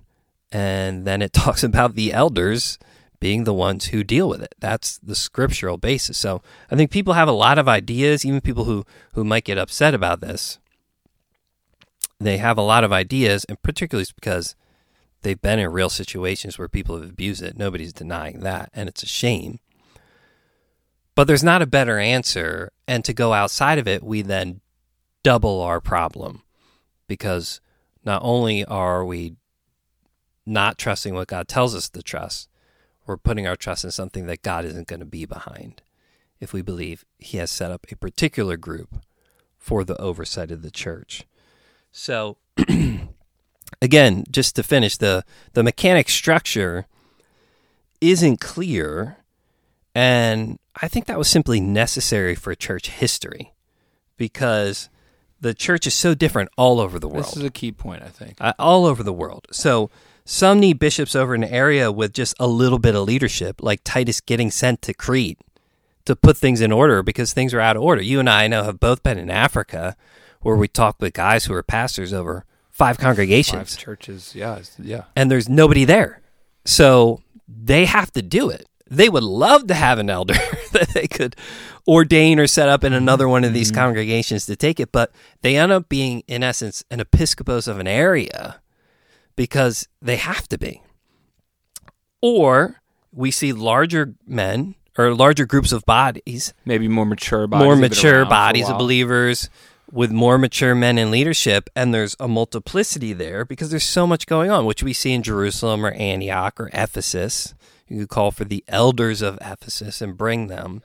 And 0.52 1.06
then 1.06 1.22
it 1.22 1.34
talks 1.34 1.64
about 1.64 1.96
the 1.96 2.14
elders 2.14 2.78
being 3.20 3.46
the 3.46 3.54
ones 3.54 3.86
who 3.88 4.04
deal 4.04 4.30
with 4.30 4.44
it. 4.44 4.54
That's 4.60 5.00
the 5.00 5.16
scriptural 5.16 5.78
basis. 5.78 6.18
So 6.18 6.42
I 6.70 6.76
think 6.76 6.92
people 6.92 7.14
have 7.14 7.28
a 7.28 7.32
lot 7.32 7.58
of 7.58 7.68
ideas, 7.68 8.24
even 8.24 8.42
people 8.42 8.66
who, 8.66 8.86
who 9.14 9.24
might 9.24 9.44
get 9.44 9.58
upset 9.58 9.96
about 9.96 10.22
this 10.22 10.60
they 12.20 12.38
have 12.38 12.58
a 12.58 12.64
lot 12.64 12.84
of 12.84 12.92
ideas, 12.92 13.46
and 13.46 13.62
particularly 13.62 14.04
it's 14.04 14.12
because 14.12 14.56
they've 15.22 15.42
been 15.42 15.60
in 15.60 15.72
real 15.72 15.90
situations 15.90 16.58
where 16.58 16.68
people 16.68 17.00
have 17.00 17.10
abused 17.10 17.44
it. 17.44 17.58
Nobody's 17.58 17.94
denying 17.94 18.40
that, 18.42 18.70
and 18.74 18.90
it's 18.90 19.04
a 19.04 19.08
shame. 19.08 19.60
But 21.16 21.28
there's 21.28 21.44
not 21.44 21.62
a 21.62 21.68
better 21.68 22.00
answer, 22.00 22.72
and 22.88 23.04
to 23.06 23.14
go 23.14 23.34
outside 23.34 23.80
of 23.80 23.88
it, 23.88 24.04
we 24.04 24.22
then 24.22 24.62
double 25.24 25.62
our 25.62 25.82
problem 25.82 26.44
because 27.08 27.60
not 28.04 28.22
only 28.24 28.64
are 28.66 29.04
we 29.06 29.36
not 30.48 30.78
trusting 30.78 31.14
what 31.14 31.28
God 31.28 31.48
tells 31.48 31.76
us 31.76 31.90
to 31.90 32.02
trust, 32.02 32.50
we're 33.06 33.18
putting 33.18 33.48
our 33.48 33.56
trust 33.56 33.84
in 33.84 33.92
something 33.92 34.28
that 34.28 34.42
God 34.42 34.66
isn't 34.66 34.88
going 34.88 35.00
to 35.00 35.06
be 35.06 35.26
behind 35.26 35.82
if 36.40 36.54
we 36.54 36.62
believe 36.62 37.06
He 37.20 37.38
has 37.38 37.52
set 37.52 37.72
up 37.72 37.86
a 37.92 37.96
particular 37.96 38.58
group 38.58 38.96
for 39.58 39.84
the 39.84 40.00
oversight 40.00 40.52
of 40.52 40.62
the 40.62 40.72
church. 40.72 41.26
So 41.92 42.38
again, 43.82 44.24
just 44.30 44.56
to 44.56 44.64
finish 44.64 44.98
the 44.98 45.24
the 45.54 45.64
mechanic 45.64 46.10
structure 46.10 46.86
isn't 48.00 48.40
clear 48.40 49.18
and 49.96 50.60
I 50.80 50.88
think 50.88 51.06
that 51.06 51.18
was 51.18 51.28
simply 51.28 51.60
necessary 51.60 52.36
for 52.36 52.54
church 52.54 52.90
history 52.90 53.54
because 54.16 54.90
the 55.42 55.56
church 55.56 55.88
is 55.88 55.96
so 55.96 56.14
different 56.14 56.52
all 56.56 56.80
over 56.80 57.00
the 57.00 57.08
world 57.08 57.26
this 57.26 57.38
is 57.38 57.44
a 57.44 57.50
key 57.50 57.72
point 57.72 58.04
i 58.04 58.08
think 58.08 58.36
uh, 58.40 58.54
all 58.60 58.86
over 58.86 59.02
the 59.02 59.14
world. 59.14 59.48
So 59.52 59.90
some 60.30 60.60
need 60.60 60.78
bishops 60.78 61.16
over 61.16 61.34
an 61.34 61.46
area 61.46 61.90
with 61.90 62.12
just 62.12 62.36
a 62.38 62.48
little 62.48 62.80
bit 62.80 62.96
of 62.96 63.06
leadership, 63.06 63.64
like 63.64 63.80
Titus 63.86 64.20
getting 64.20 64.52
sent 64.52 64.82
to 64.82 64.94
Crete 64.94 65.40
to 66.04 66.18
put 66.18 66.36
things 66.36 66.60
in 66.60 66.70
order 66.70 67.02
because 67.02 67.32
things 67.32 67.54
are 67.54 67.62
out 67.62 67.78
of 67.78 67.82
order. 67.82 68.02
You 68.02 68.20
and 68.20 68.30
I, 68.30 68.44
I 68.44 68.48
know, 68.50 68.64
have 68.64 68.78
both 68.78 69.04
been 69.04 69.18
in 69.18 69.30
Africa 69.30 69.96
where 70.42 70.58
we 70.58 70.68
talk 70.68 70.98
with 71.00 71.14
guys 71.14 71.46
who 71.46 71.54
are 71.54 71.64
pastors 71.64 72.12
over 72.12 72.44
five 72.70 72.98
congregations 72.98 73.76
five 73.76 73.84
churches 73.84 74.36
yeah 74.36 74.60
yeah 74.78 75.06
and 75.16 75.32
there's 75.32 75.48
nobody 75.48 75.86
there. 75.86 76.22
So 76.66 77.22
they 77.48 77.86
have 77.86 78.12
to 78.12 78.22
do 78.22 78.50
it. 78.50 78.66
They 78.90 79.08
would 79.08 79.24
love 79.24 79.68
to 79.68 79.76
have 79.76 79.98
an 79.98 80.10
elder 80.10 80.34
that 80.74 80.90
they 80.90 81.08
could 81.08 81.38
ordain 81.88 82.38
or 82.38 82.48
set 82.48 82.68
up 82.68 82.84
in 82.84 82.92
another 82.92 83.30
one 83.30 83.46
of 83.46 83.54
these 83.54 83.72
mm-hmm. 83.72 83.80
congregations 83.80 84.46
to 84.48 84.58
take 84.58 84.82
it, 84.82 84.92
but 84.92 85.14
they 85.42 85.56
end 85.56 85.72
up 85.72 85.88
being, 85.88 86.22
in 86.28 86.44
essence, 86.44 86.84
an 86.92 87.00
episcopos 87.00 87.70
of 87.70 87.80
an 87.80 87.88
area 87.88 88.60
because 89.38 89.88
they 90.02 90.18
have 90.18 90.50
to 90.50 90.58
be. 90.58 90.82
Or 92.22 92.82
we 93.14 93.32
see 93.32 93.54
larger 93.54 94.16
men 94.28 94.76
or 94.98 95.14
larger 95.14 95.46
groups 95.46 95.72
of 95.72 95.86
bodies 95.86 96.54
maybe 96.66 96.88
more 96.88 97.06
mature 97.06 97.48
bodies 97.48 97.66
more 97.66 97.76
mature 97.76 98.14
around 98.16 98.26
for 98.26 98.28
a 98.28 98.30
bodies 98.30 98.70
of 98.70 98.78
believers 98.78 99.50
with 99.92 100.12
more 100.12 100.38
mature 100.38 100.76
men 100.76 100.98
in 100.98 101.12
leadership 101.12 101.70
and 101.76 101.94
there's 101.94 102.16
a 102.20 102.28
multiplicity 102.28 103.14
there 103.14 103.46
because 103.46 103.70
there's 103.70 103.84
so 103.84 104.06
much 104.06 104.26
going 104.26 104.50
on 104.52 104.66
which 104.66 104.84
we 104.84 104.92
see 104.92 105.14
in 105.14 105.24
Jerusalem 105.24 105.86
or 105.86 105.92
Antioch 105.92 106.60
or 106.60 106.70
Ephesus. 106.74 107.54
You 107.88 108.00
could 108.00 108.10
call 108.10 108.32
for 108.32 108.44
the 108.44 108.66
elders 108.68 109.22
of 109.22 109.38
Ephesus 109.40 110.02
and 110.02 110.18
bring 110.18 110.48
them. 110.48 110.82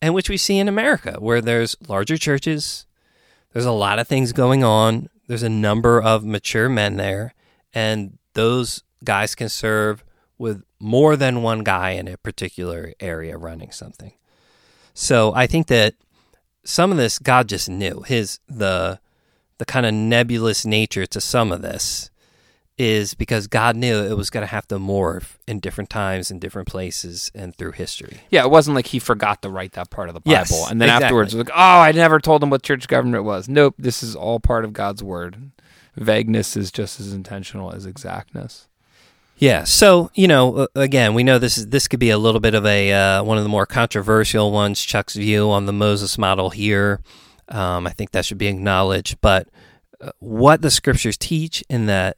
And 0.00 0.14
which 0.14 0.30
we 0.30 0.36
see 0.36 0.58
in 0.58 0.68
America 0.68 1.16
where 1.18 1.40
there's 1.40 1.74
larger 1.88 2.16
churches 2.16 2.86
there's 3.52 3.64
a 3.64 3.72
lot 3.72 3.98
of 3.98 4.06
things 4.06 4.32
going 4.32 4.62
on 4.62 5.08
there's 5.26 5.42
a 5.42 5.48
number 5.48 6.00
of 6.00 6.24
mature 6.24 6.68
men 6.68 6.96
there 6.96 7.34
and 7.76 8.18
those 8.32 8.82
guys 9.04 9.34
can 9.34 9.48
serve 9.48 10.02
with 10.38 10.62
more 10.80 11.16
than 11.16 11.42
one 11.42 11.62
guy 11.62 11.90
in 11.90 12.08
a 12.08 12.16
particular 12.16 12.92
area 13.00 13.36
running 13.36 13.70
something 13.70 14.12
so 14.94 15.32
I 15.34 15.46
think 15.46 15.66
that 15.66 15.94
some 16.64 16.90
of 16.90 16.96
this 16.96 17.18
God 17.18 17.48
just 17.48 17.68
knew 17.68 18.02
his 18.06 18.40
the 18.48 18.98
the 19.58 19.64
kind 19.64 19.86
of 19.86 19.94
nebulous 19.94 20.64
nature 20.66 21.06
to 21.06 21.20
some 21.20 21.52
of 21.52 21.62
this 21.62 22.10
is 22.78 23.14
because 23.14 23.46
God 23.46 23.74
knew 23.74 24.02
it 24.04 24.16
was 24.16 24.28
going 24.28 24.42
to 24.42 24.50
have 24.50 24.68
to 24.68 24.78
morph 24.78 25.36
in 25.48 25.60
different 25.60 25.88
times 25.88 26.30
in 26.30 26.38
different 26.38 26.68
places 26.68 27.30
and 27.34 27.54
through 27.56 27.72
history. 27.72 28.18
Yeah, 28.30 28.44
it 28.44 28.50
wasn't 28.50 28.74
like 28.74 28.88
he 28.88 28.98
forgot 28.98 29.40
to 29.42 29.48
write 29.48 29.72
that 29.72 29.88
part 29.88 30.08
of 30.08 30.14
the 30.14 30.20
Bible, 30.20 30.32
Yes, 30.32 30.70
and 30.70 30.78
then 30.80 30.88
exactly. 30.88 31.04
afterwards, 31.06 31.34
like, 31.34 31.50
oh, 31.50 31.80
I 31.80 31.92
never 31.92 32.20
told 32.20 32.42
him 32.42 32.50
what 32.50 32.62
church 32.62 32.86
government 32.86 33.24
was. 33.24 33.48
Nope, 33.48 33.76
this 33.78 34.02
is 34.02 34.14
all 34.14 34.40
part 34.40 34.64
of 34.66 34.74
God's 34.74 35.02
word. 35.02 35.52
Vagueness 35.96 36.56
is 36.56 36.70
just 36.70 37.00
as 37.00 37.12
intentional 37.12 37.72
as 37.72 37.86
exactness. 37.86 38.68
Yeah. 39.38 39.64
So 39.64 40.10
you 40.14 40.28
know, 40.28 40.68
again, 40.74 41.14
we 41.14 41.22
know 41.22 41.38
this 41.38 41.58
is 41.58 41.68
this 41.68 41.88
could 41.88 42.00
be 42.00 42.10
a 42.10 42.18
little 42.18 42.40
bit 42.40 42.54
of 42.54 42.64
a 42.64 42.92
uh, 42.92 43.22
one 43.22 43.36
of 43.36 43.44
the 43.44 43.50
more 43.50 43.66
controversial 43.66 44.50
ones. 44.50 44.82
Chuck's 44.82 45.14
view 45.14 45.50
on 45.50 45.66
the 45.66 45.72
Moses 45.72 46.16
model 46.16 46.50
here. 46.50 47.00
Um, 47.48 47.86
I 47.86 47.90
think 47.90 48.10
that 48.10 48.24
should 48.24 48.38
be 48.38 48.48
acknowledged. 48.48 49.20
But 49.20 49.48
uh, 50.00 50.10
what 50.18 50.62
the 50.62 50.70
scriptures 50.70 51.16
teach, 51.16 51.62
in 51.68 51.86
that 51.86 52.16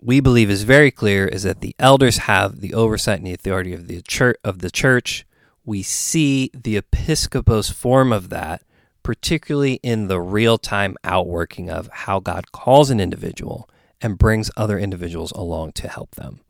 we 0.00 0.20
believe 0.20 0.50
is 0.50 0.64
very 0.64 0.90
clear, 0.90 1.26
is 1.26 1.44
that 1.44 1.60
the 1.60 1.74
elders 1.78 2.18
have 2.18 2.60
the 2.60 2.74
oversight 2.74 3.18
and 3.18 3.26
the 3.26 3.32
authority 3.32 3.72
of 3.72 3.86
the 3.86 4.02
church. 4.02 4.36
Of 4.44 4.58
the 4.58 4.70
church, 4.70 5.24
we 5.64 5.82
see 5.82 6.50
the 6.52 6.76
episcopos 6.76 7.70
form 7.70 8.12
of 8.12 8.28
that, 8.30 8.62
particularly 9.04 9.74
in 9.74 10.08
the 10.08 10.20
real 10.20 10.58
time 10.58 10.96
outworking 11.04 11.70
of 11.70 11.88
how 11.92 12.18
God 12.18 12.50
calls 12.50 12.90
an 12.90 12.98
individual 12.98 13.70
and 14.00 14.18
brings 14.18 14.50
other 14.56 14.78
individuals 14.78 15.30
along 15.32 15.72
to 15.72 15.88
help 15.88 16.16
them. 16.16 16.40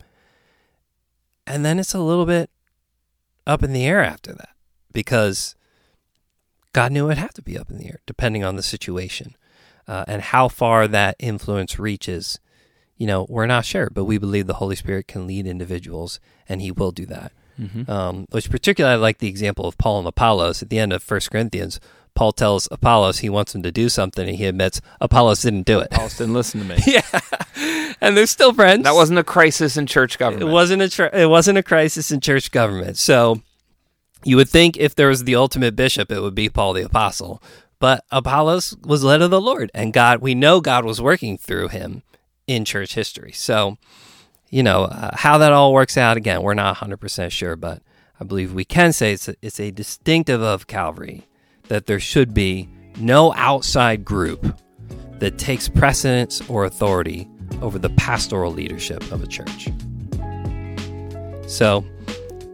And 1.47 1.65
then 1.65 1.79
it's 1.79 1.93
a 1.93 2.01
little 2.01 2.25
bit 2.25 2.49
up 3.47 3.63
in 3.63 3.75
the 3.75 3.85
air 3.85 4.03
after 4.03 4.33
that 4.33 4.55
because 4.93 5.55
God 6.73 6.93
knew 6.93 7.07
it'd 7.07 7.19
have 7.19 7.35
to 7.35 7.43
be 7.43 7.59
up 7.59 7.71
in 7.71 7.77
the 7.77 7.87
air 7.87 8.01
depending 8.07 8.43
on 8.43 8.57
the 8.57 8.63
situation 8.63 9.37
uh, 9.87 10.05
and 10.09 10.23
how 10.23 10.49
far 10.49 10.89
that 10.89 11.17
influence 11.19 11.79
reaches. 11.79 12.39
You 12.97 13.07
know, 13.07 13.27
we're 13.29 13.47
not 13.47 13.67
sure, 13.67 13.91
but 13.91 14.05
we 14.05 14.17
believe 14.17 14.47
the 14.47 14.55
Holy 14.55 14.77
Spirit 14.77 15.09
can 15.09 15.27
lead 15.27 15.47
individuals 15.47 16.21
and 16.49 16.63
he 16.63 16.71
will 16.71 16.93
do 16.93 17.05
that. 17.07 17.33
Mm-hmm. 17.61 17.89
Um, 17.89 18.27
which 18.31 18.51
particularly 18.51 18.95
I 18.95 18.97
like 18.97 19.19
the 19.19 19.29
example 19.29 19.67
of 19.67 19.79
Paul 19.79 20.01
and 20.01 20.09
Apollos 20.09 20.61
at 20.61 20.71
the 20.71 20.79
end 20.79 20.93
of 20.93 21.03
First 21.03 21.31
Corinthians. 21.31 21.79
Paul 22.15 22.33
tells 22.33 22.69
Apollos 22.71 23.19
he 23.19 23.29
wants 23.29 23.55
him 23.55 23.63
to 23.63 23.73
do 23.73 23.89
something, 23.89 24.29
and 24.29 24.37
he 24.37 24.45
admits 24.45 24.81
Apollos 25.01 25.43
didn't 25.43 25.67
do 25.67 25.81
it. 25.81 25.89
Apollos 25.93 26.17
didn't 26.17 26.35
listen 26.35 26.61
to 26.61 26.67
me. 26.67 26.77
yeah, 26.87 27.95
and 28.01 28.17
they're 28.17 28.27
still 28.27 28.53
friends. 28.53 28.85
That 28.85 28.95
wasn't 28.95 29.19
a 29.19 29.25
crisis 29.25 29.77
in 29.77 29.87
church 29.87 30.19
government. 30.19 30.49
It 30.49 30.53
wasn't 30.53 30.83
a 30.83 30.89
tr- 30.89 31.05
it 31.13 31.29
wasn't 31.29 31.59
a 31.59 31.63
crisis 31.63 32.11
in 32.11 32.21
church 32.21 32.53
government. 32.53 32.97
So 32.99 33.43
you 34.25 34.37
would 34.37 34.49
think 34.49 34.77
if 34.77 34.95
there 34.95 35.09
was 35.09 35.25
the 35.25 35.35
ultimate 35.35 35.75
bishop, 35.75 36.11
it 36.13 36.21
would 36.21 36.35
be 36.35 36.49
Paul 36.49 36.73
the 36.73 36.83
apostle. 36.83 37.43
But 37.81 38.05
Apollos 38.11 38.77
was 38.85 39.03
led 39.03 39.21
of 39.21 39.31
the 39.31 39.41
Lord, 39.41 39.71
and 39.75 39.93
God. 39.93 40.21
We 40.21 40.35
know 40.35 40.61
God 40.61 40.85
was 40.85 41.01
working 41.01 41.37
through 41.37 41.69
him 41.69 42.03
in 42.47 42.65
church 42.65 42.95
history. 42.95 43.33
So 43.33 43.77
you 44.51 44.63
know 44.63 44.85
uh, 44.85 45.17
how 45.17 45.39
that 45.39 45.53
all 45.53 45.73
works 45.73 45.97
out. 45.97 46.17
Again, 46.17 46.43
we're 46.43 46.55
not 46.55 46.77
100 46.77 46.99
percent 46.99 47.33
sure, 47.33 47.57
but 47.57 47.83
I 48.21 48.25
believe 48.25 48.55
we 48.55 48.65
can 48.65 48.93
say 48.93 49.13
it's 49.13 49.29
a, 49.29 49.35
it's 49.43 49.59
a 49.59 49.73
distinctive 49.73 50.41
of 50.41 50.69
Calvary 50.69 51.27
that 51.69 51.87
there 51.87 52.01
should 52.01 52.35
be 52.35 52.69
no 52.99 53.35
outside 53.35 54.05
group 54.05 54.59
that 55.19 55.39
takes 55.39 55.69
precedence 55.69 56.41
or 56.49 56.65
authority 56.65 57.29
over 57.63 57.79
the 57.79 57.91
pastoral 57.91 58.53
leadership 58.53 59.03
of 59.13 59.23
a 59.23 59.27
church. 59.27 59.69
So, 61.47 61.85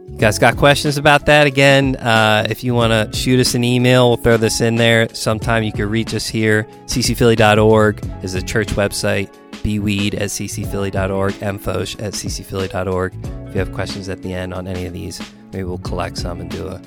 you 0.07 0.17
guys 0.17 0.37
got 0.37 0.57
questions 0.57 0.97
about 0.97 1.25
that? 1.25 1.47
Again, 1.47 1.95
uh, 1.95 2.45
if 2.49 2.63
you 2.63 2.73
want 2.73 2.91
to 2.91 3.17
shoot 3.17 3.39
us 3.39 3.55
an 3.55 3.63
email, 3.63 4.09
we'll 4.09 4.17
throw 4.17 4.37
this 4.37 4.61
in 4.61 4.75
there. 4.75 5.07
Sometime 5.13 5.63
you 5.63 5.71
can 5.71 5.89
reach 5.89 6.13
us 6.13 6.27
here. 6.27 6.67
ccphilly.org 6.85 8.23
is 8.23 8.33
the 8.33 8.41
church 8.41 8.67
website. 8.69 9.33
bweed 9.63 10.15
at 10.15 10.29
ccphilly.org, 10.29 11.33
mfocht 11.33 12.01
at 12.01 12.13
ccphilly.org. 12.13 13.15
If 13.47 13.53
you 13.53 13.59
have 13.59 13.73
questions 13.73 14.09
at 14.09 14.21
the 14.21 14.33
end 14.33 14.53
on 14.53 14.67
any 14.67 14.85
of 14.85 14.93
these, 14.93 15.21
maybe 15.51 15.63
we'll 15.63 15.77
collect 15.79 16.17
some 16.17 16.41
and 16.41 16.49
do 16.49 16.67
a, 16.67 16.81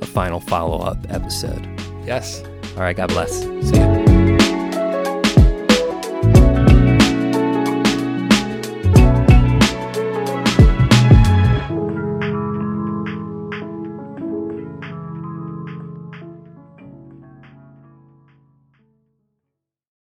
a 0.00 0.06
final 0.06 0.40
follow 0.40 0.78
up 0.78 0.98
episode. 1.08 1.66
Yes. 2.04 2.42
All 2.76 2.82
right. 2.82 2.96
God 2.96 3.08
bless. 3.08 3.40
See 3.40 3.76
you. 3.76 4.17